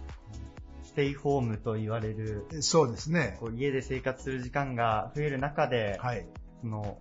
[0.92, 3.38] ステイホームと言われる、えそうですね。
[3.40, 6.26] こう家で生活する時間が増える中で、はい。
[6.60, 6.98] その、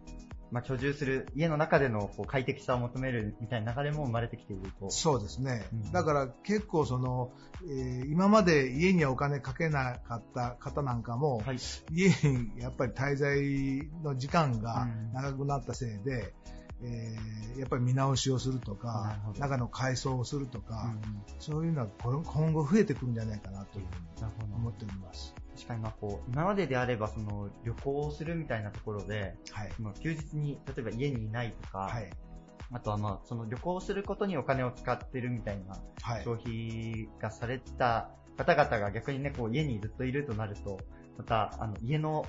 [0.49, 4.89] まあ、居住する家の中でのこう快適さを求めるみたいな流れも生まれてきていると。
[4.89, 5.65] そうですね。
[5.73, 7.31] うんだから結構その、
[7.63, 11.57] えー今まで家にはお金かけなかった方なんかも、はい。
[11.91, 16.33] 家にやっぱり滞在の時間がうん長くなったせいで、
[16.83, 21.01] えーやっぱり見直しをするとなか中の改装をするとうか、ん
[21.37, 25.35] そういうのは今後増えてくるんじゃないかなというふうに思っております。
[25.55, 29.71] 確かにまあこう、今までであればその旅行をするみたいなところで、はい。
[29.75, 32.09] その休日に例えば家にいないとか、はい。
[32.71, 36.23] あとはまあその旅行をすることにお金を使ってるみたいなはい。
[36.23, 40.79] 消費がされた方々が逆にね、こう家にずっといるとなると、
[41.17, 42.25] またあの家の、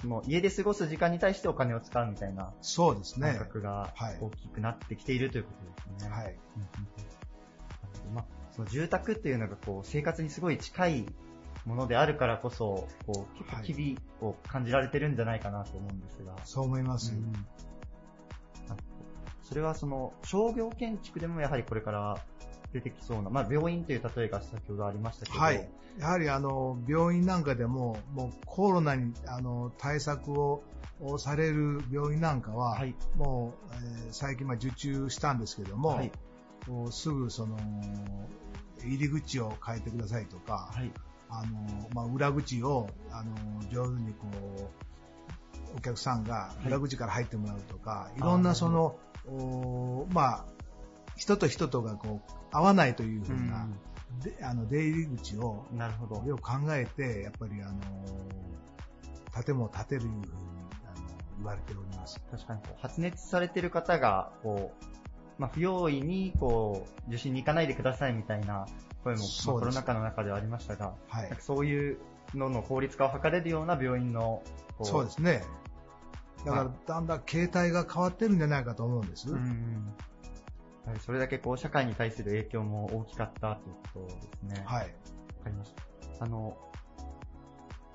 [0.00, 3.38] その家で過ごす時間に対してお金を使うみたいなそうですね感。
[3.38, 5.50] 覚がはい大きくなってきているというこ
[5.88, 6.10] とですね。
[6.10, 6.36] はい。
[8.14, 11.06] まあ、その住宅っていうのがこう生活にすごい近い
[11.66, 16.34] ものであるからこそ、こう結構機微を感じられてるんじゃないかなと思うんですが。
[16.44, 17.12] そう思います。
[17.12, 17.46] うん
[18.70, 18.76] あ
[19.42, 22.18] それはその商業建築でもやはりこれから
[22.72, 25.68] 出てきそうな、まあ病院という例えが先ほどありましたけど、はい。
[25.98, 30.62] やはりあの、病院なんかでも、もうコロナにあの対策を
[31.02, 32.94] をされる病院なんかは、はい。
[33.16, 33.74] もう、
[34.06, 36.12] えー最近まあ受注したんですけども、はい。
[36.90, 37.56] すぐその、
[38.84, 40.90] 入り口を変えてくださいとか、はい、
[41.28, 43.34] あの、まあ、裏口を、あの、
[43.70, 44.26] 上手にこ
[45.74, 46.68] う、お客さんがい。
[46.68, 48.96] 裏口から入ってもらうとか、い、ろんなその、
[49.28, 50.44] おまあ、
[51.20, 53.68] 人と人とがこう、合わないというふうな、
[54.24, 56.22] であの出入り口をなるほど。
[56.26, 60.22] よく考えて、やっぱりあの建物を建てるいうふうに
[60.86, 61.06] あの
[61.36, 62.18] 言われております。
[62.30, 64.84] 確かにこう発熱されてる方が、こう、
[65.38, 68.64] まあ、不用意に、こう、受診に行かないでくださいみたいな
[69.04, 71.98] 声も、コロナ禍の中ではありましたが、はいそういう
[72.34, 74.42] のの効率化を図れるような病院の、
[74.78, 75.44] こそうですね。
[76.46, 79.30] だからま、だんだん形態が変わってるんじゃないかと思うんです。
[79.30, 79.92] うん
[81.00, 84.62] それだけこう社会に対する影響も大きかったということですね。
[84.66, 84.82] はい。
[84.82, 85.72] わかりまし
[86.18, 86.24] た。
[86.24, 86.56] あの、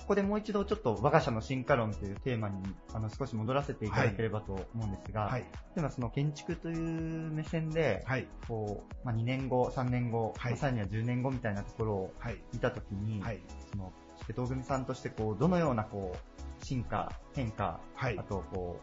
[0.05, 2.61] ここでもう一度ちょっと我が社の進化論というテーマに
[2.93, 5.45] あの少し戻らせていただければと思うんですが、はい。
[5.75, 8.27] ではその建築という目線で、はい。
[8.47, 12.37] こうまあ、2年後、3年後、はいまあさらには10年後みたいなところをはい。
[12.53, 13.39] 見たときに、はい。
[13.71, 13.91] その
[14.27, 18.79] 瀬戸組さんとしてこうどのようなこう進化、変化、はいあとこ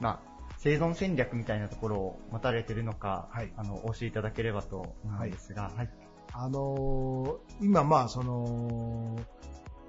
[0.00, 5.90] う、まあ、生存戦略みたいなところを持たれているのか、はいあのお教えいただければと思うんですが、はい。
[6.32, 9.16] あのー今、まあ、その、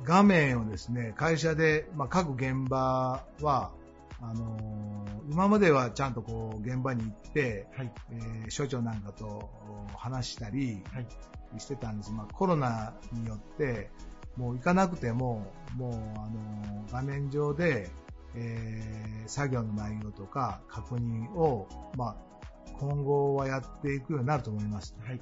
[0.04, 3.72] 画面をですね、会社で、まあ、各現場は、
[4.22, 7.92] あのー今まではちゃんとこう、現場に行って、はい。
[8.12, 11.08] えー所長なんかとお話したりはい。
[11.60, 12.12] してたんです。
[12.12, 13.90] まあ、コロナによって、
[14.38, 15.96] もう行かなくても、もう、あ
[16.30, 17.90] のー画面上で、
[18.38, 21.68] えー作業の内容とか確認を、
[21.98, 22.16] まあ、
[22.80, 24.96] 今後はやっていくようになると思います。
[25.06, 25.20] はい。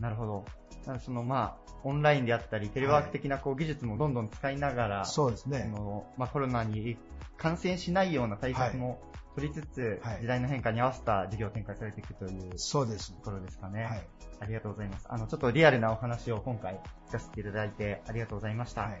[0.00, 0.44] なるほど。
[0.84, 5.70] なのでそのまあ、オンラインであったり、テレワーク的なこう技術もどんどん使いながら、そそうですね。
[5.72, 6.98] のまあ、コロナに
[7.36, 9.00] 感染しないような対策も
[9.36, 13.14] 取りつつ、はい時代の変化に合わせた事業を展開されていくというとそうです。
[13.22, 13.84] ころですかね。
[13.84, 14.08] はい。
[14.40, 15.06] ありがとうございます。
[15.08, 18.82] あの、ちょっとリアルなお話を今回聞かせていただいてありがとうございました。
[18.82, 19.00] はい。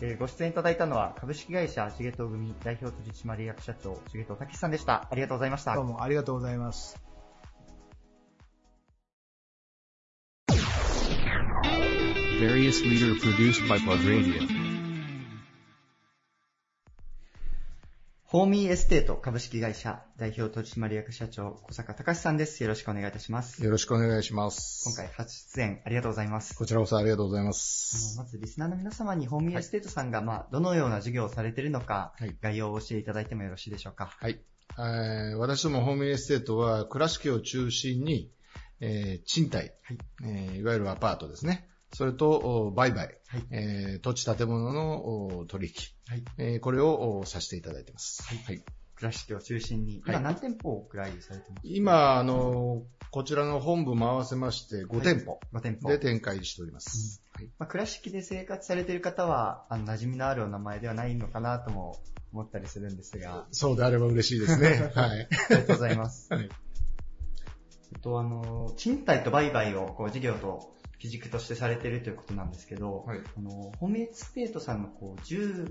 [0.00, 5.08] えーご出演いただいたのは株式会社重藤組代表取締役社長重藤武さんでした。
[5.10, 5.84] ありがとうございましたどう。
[5.84, 7.00] もありがとうございます。
[12.40, 14.63] Various leader produced by Plug Radio.
[18.26, 22.62] ホーミーエステート株式会社代表取締役社長小坂隆さんです。
[22.62, 23.62] よろしくお願いいたします。
[23.62, 24.82] よろしくお願いします。
[24.86, 26.56] 今回初出演ありがとうございます。
[26.56, 28.16] こちらこそありがとうございまあす。
[28.16, 34.16] のまずリスナーの皆様にホーミーエステートさんが、まあ、どのような事業をされているのか、はい概要を教えていただいてもよろしいでしょうか。
[34.18, 34.40] はい。
[34.78, 38.32] えー私どもホーミーエステートは倉敷を中心に、
[38.80, 41.68] えー賃貸、はいえーいわゆるアパートですね。
[41.94, 45.74] それと、お売買、はいえー土地建物のお取引、
[46.08, 48.22] はいえーこれをおさせていただいています。
[48.24, 48.62] はい。
[48.96, 51.60] 倉敷を中心に、はい今何店舗くらいされてますか？
[51.64, 55.88] 今、あの、こちらの本部も合わせまして5店舗5店舗。
[55.88, 57.22] で展開しております。
[57.34, 61.96] はいまあ、倉敷で生活されている方は、あの、馴染みのあるお名前ではないのかなとも
[62.32, 64.90] 思ったりするんですが、そうであれば嬉しいですね。
[64.94, 65.28] はい。
[65.30, 66.32] ありがとうございます。
[66.32, 66.48] はい
[67.92, 70.74] えっと、あの、賃貸と売買を、こう、事業と
[71.04, 75.66] 基軸としてされているということなんですけど、はいあの、ホームエステートさんの、こう、重、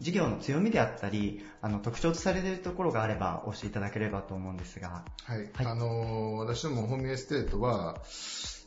[0.00, 5.38] 事業の強みであったり、あの、特徴とされているところがあれば、お教えいただければと思うんですが、はい。
[5.52, 8.02] はいあのー私どもホームエステートは、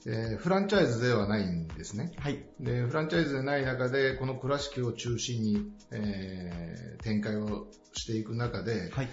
[0.07, 2.13] えーフランチャイズではないんですね。
[2.17, 2.45] はい。
[2.61, 9.09] で、フランチャイズでない中で、この倉敷を中心に、えー展開をしていく中で、はい。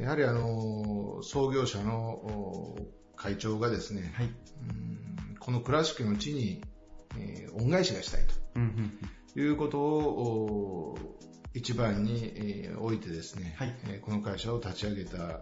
[0.00, 2.76] やはりあのー創業者のお
[3.16, 4.26] 会長がですね、はい。
[4.26, 4.28] う
[4.72, 6.62] んこの倉敷の地に、
[7.18, 8.26] えー恩返しがしたい。
[9.34, 10.98] ということをお
[11.54, 15.40] 一番に、えー置いてですね、はいえーこの会社を立ち上げた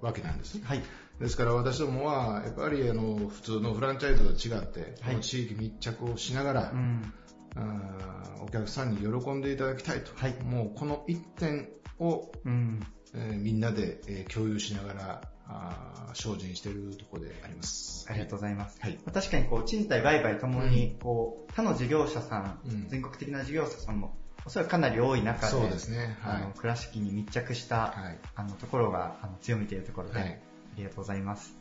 [0.00, 0.60] わけなんです。
[0.62, 0.82] はい。
[1.20, 7.12] ですから私どもは、やっぱりあの普通のフランチャイズと違って、はい地域密着をしながら、うん。
[7.56, 11.68] あーお客さんに喜んでいただきたいと、はいもうこの一点
[11.98, 12.80] を、うん。
[13.14, 18.06] えーみんなで、えー共有しながらあー精進しているところであります。
[18.08, 18.78] ありがとうございます。
[18.80, 18.98] はい。
[19.12, 26.18] 確かにこう、賃貸売買ともに、こう、他の事業者さん、うん全国的な事業者さんも、おそらくかなり多い中で、そうですね。
[26.20, 28.00] はあの、倉敷に密着した、い。
[28.00, 28.18] はい。
[28.34, 30.38] あの、ところが、あの、強みというところで、はい
[30.74, 31.54] ありがとうございます。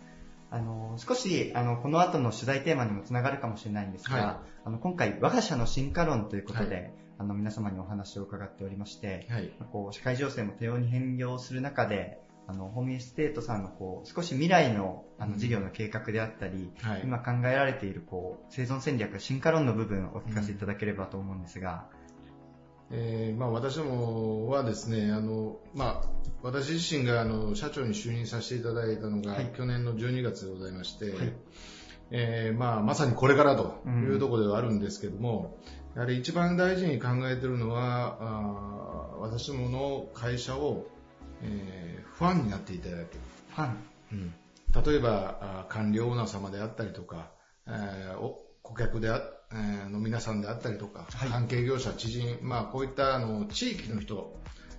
[0.52, 9.52] あの、少し、あの、この後の取材テーマにもつながるかもしれないんですが、はいあの、今回、我が社の進化論ということで、はいあの、皆様にお話を伺っておりまして、はい。
[9.72, 12.20] こう、社会情勢も多様に変容する中で、
[12.52, 15.40] あの、ホームエステートさんのこう、少し未来のあのうん。
[15.40, 17.02] 事業の計画であったり、はい。
[17.04, 21.86] 今考えられているこう、生存戦略、進化論の部分をお聞かせいただければと思うんですが、
[22.94, 26.10] えーまあ、私どもはですね、あのまあ、
[26.44, 29.52] 私自身があの社長に就任させていただいたのが、はい。
[29.56, 31.34] 去年の12月でございまして、はい。
[32.12, 35.58] えーまあ、まさにこれからというところではあるんですけども、
[35.96, 40.88] やはり一番大事に考えているのは、あー私どもの会社を、
[41.44, 43.08] えーファンになっていただける。
[43.56, 43.78] ファン。
[44.12, 44.34] うん
[44.86, 47.32] 例えば、あ官僚オーナー様であったりとか、
[47.68, 49.22] えーお顧客であ、
[49.52, 54.38] えーの皆さんであったりとか、関係業者、知人、まあ、こういったあの地域の人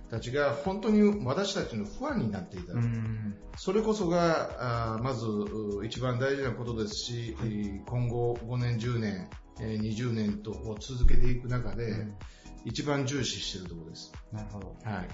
[0.09, 2.87] たちが本当に私たちのファンになっていただく。
[3.57, 12.07] それこそが、あーまずう一番大事なことですし、えー今後5年、10年、えー20年と続けていく中で、
[12.65, 14.11] 一番重視しているところです。
[14.31, 14.75] なるほど。
[14.85, 15.09] はい。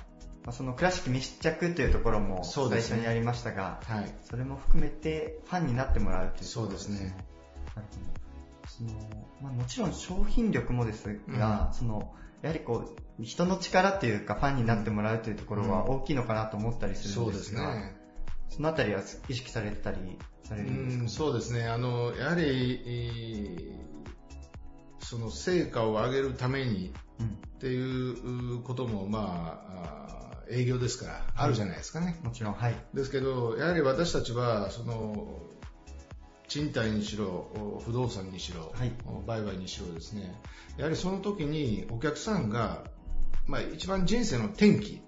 [0.50, 4.12] まあ、その倉敷密着というところも最初にありましたが、はい。
[4.28, 7.00] それも含めてファンになってもらうというそうですね。
[7.00, 7.16] なる
[7.76, 8.90] ほどその
[9.44, 17.96] まあ、もちろん商品力もですが、うんそのやはりこう人の力というかファンになってもらうというところは大きいのかなと思ったりするそうですすんでが、ね。
[18.48, 21.68] そのあたりは意識されてたりされるんですか、うん、そうですね。
[21.68, 23.90] あの、やはり、えー
[25.02, 26.94] その成果を上げるために
[27.60, 30.19] っていうことも、まあ、
[30.52, 32.20] 営業ですから、あるじゃないですかね。
[32.24, 32.76] もちろん、はい。
[32.94, 35.40] ですけど、やはり私たちは、その、
[36.50, 38.74] 賃貸にしろ、不動産にしろ、
[39.26, 40.42] 売買にしろですね、
[40.78, 42.84] やはりその時にお客さんが、
[43.46, 45.02] まあ一番人生の転機、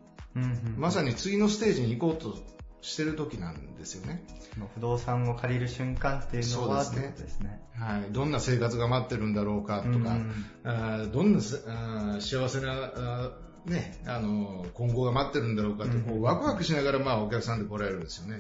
[0.78, 2.38] まさに次のステージに行こうと
[2.82, 4.24] してる時なんですよね。
[4.54, 7.62] その不動産を借りる瞬間っていうのはそうですねね。
[7.74, 10.34] はい、どんな生活が待ってるんだろうかとか、うん
[10.64, 18.40] あーどんなせあー幸せな、あーね、あの今後が待ってるんだろうかって、こうワクワクしながら、まあ、お客さんで来られるんですよね。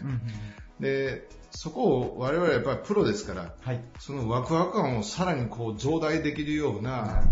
[0.80, 3.54] でそこを我々はやっぱりプロですから、
[4.00, 7.24] そのワクワク感をさらにこう増大できるような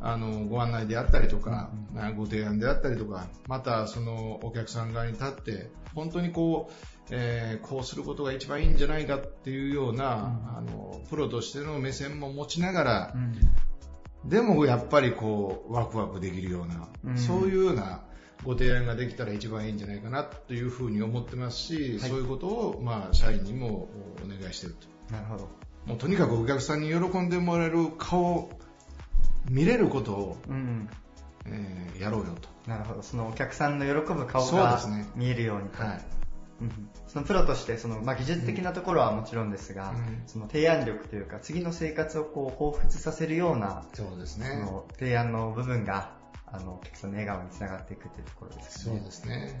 [0.00, 6.74] あのご案内であったりとか、あご提案であったりとか、またそのお客さん側に立って、本当にこう、
[7.10, 13.14] えーこうすることが一番いいんじゃないかっていうような、あのプロとしての目線も持ちながら、
[14.24, 18.02] でもやっぱりこうワクワクできるような、うんそういうような
[18.44, 23.88] ご提案ができたら一番いいんじゃないかなというふうに思ってますし、そういうことをまあ社員にも
[24.24, 24.76] お願いしている
[25.08, 25.12] と。
[25.12, 25.48] なるほど。
[25.86, 28.50] もうとにかくお客さんに喜んでもらえる顔を
[29.50, 30.88] 見れることを、うん。
[31.46, 32.70] えーやろうよと。
[32.70, 33.02] なるほど。
[33.02, 34.80] そのお客さんの喜ぶ顔が
[35.16, 35.82] 見えるようにと。
[35.82, 36.18] はいうん
[37.06, 46.12] そのプロとしてその、まあ、技術的なところはもちろんですが、うんその提案力というか次の生活をこう彷彿させるようなそうですねその提案の部分が
[46.46, 49.00] あのお客さんの笑顔につながっていくというところですそうね。
[49.00, 49.58] ですね。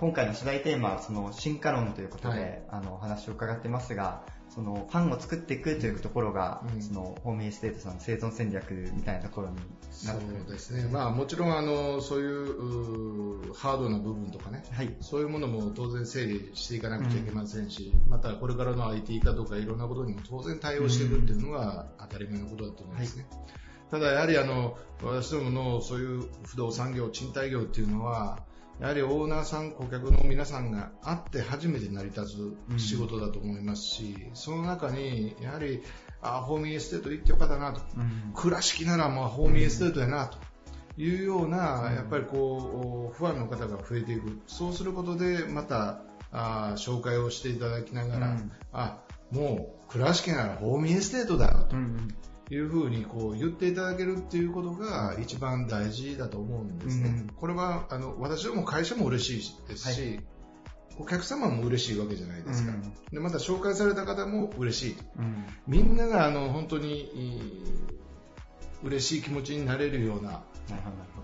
[0.00, 2.62] 今回の主題テーマはその進化論ということで、はい。
[2.70, 6.80] あのお話を伺ってますが、そのファンを作っていくというところが、うん。
[6.80, 10.44] そのホームエステートさんの生存戦略みたいなところになそってくる。
[10.46, 10.88] うですね。
[10.88, 14.62] まあもちろんあの、そういうハードな部分とかね、
[15.00, 23.26] そういうものも当然整理していかなくちゃいけませんし、またこれからの IT 化とかいろんなことにも当然対応していくっていうのが当たり前のことだと思いますね。
[23.90, 28.38] ただやはりあの、私どものそういう不動産業、賃貸業っていうのは、
[28.80, 32.26] やはりオーナーさん、顧客の皆さんがあって初めて成り立
[32.76, 35.82] つ仕事だと思いますし、その中に、やはり、
[36.20, 37.80] あホームエステート行ってよかったなと、
[38.34, 40.38] 倉敷ならまあホームエステートやなと。
[40.98, 44.40] いうような、やっぱりこう、ファンの方が増えていく。
[44.46, 46.02] そうすることで、また、
[46.32, 48.52] あ紹介をしていただきながら、うん。
[48.72, 48.98] あ、
[49.30, 51.76] もう倉敷ならホームエステートだよと。
[52.54, 57.08] いうふうにこう言っていただけるっていうことが一番大事だと思うんですね。
[57.08, 60.20] うんこれはあの私ども会社も嬉しいですし、
[60.98, 62.72] お客様も嬉しいわけじゃないですか。
[63.10, 65.04] でまた紹介された方も嬉しいと。
[65.18, 67.40] うんみんながあの本当にいい
[68.84, 70.42] 嬉しい気持ちになれるような、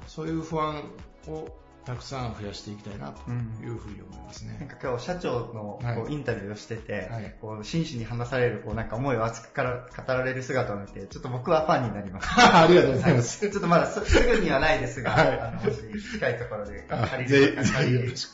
[0.07, 0.83] そういう不安
[1.27, 1.49] を
[1.89, 4.59] たくさん増やしていきたいなというふうに思いますね。
[4.61, 7.09] なんか今日社長のはいこうインタビューをしてて、
[7.41, 12.61] こう真摯に話されるこうなんか思いを熱くから語られる姿を見て、ちょっと僕はファンになりました。
[12.65, 15.79] ありがとうございますはちょっとまだすすぐにはないですが、はいあのもし
[16.13, 17.57] 近いところであ借りる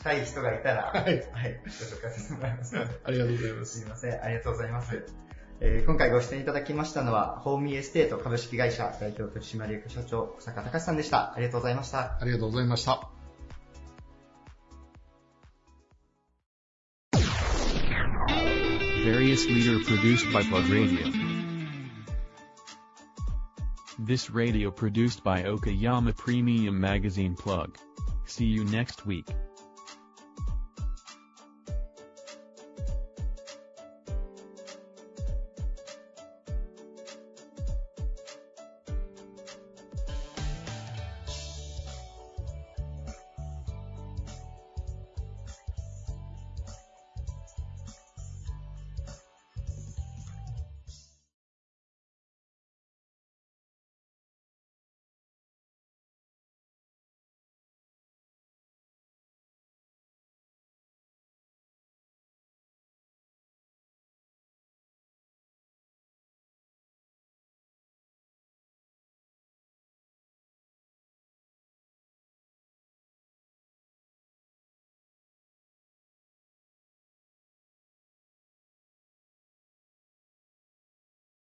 [0.03, 2.75] たい人がいたら、はいはい、ご紹介させてもらいます。
[2.75, 3.79] ありがとうございます。
[3.79, 5.01] すみません、ありがとうございます。
[5.61, 11.33] えー今回ご出演いただきましたのは、ホーミーエステート株式会社代表取締役社長、小坂隆さんでした。
[11.33, 12.17] ありがとうございました。
[12.19, 13.14] ありがとうございました。
[19.05, 21.11] Various leader produced by Plug Radio.
[23.99, 27.77] This radio produced by Okayama Premium Magazine Plug.
[28.25, 29.27] See you next week.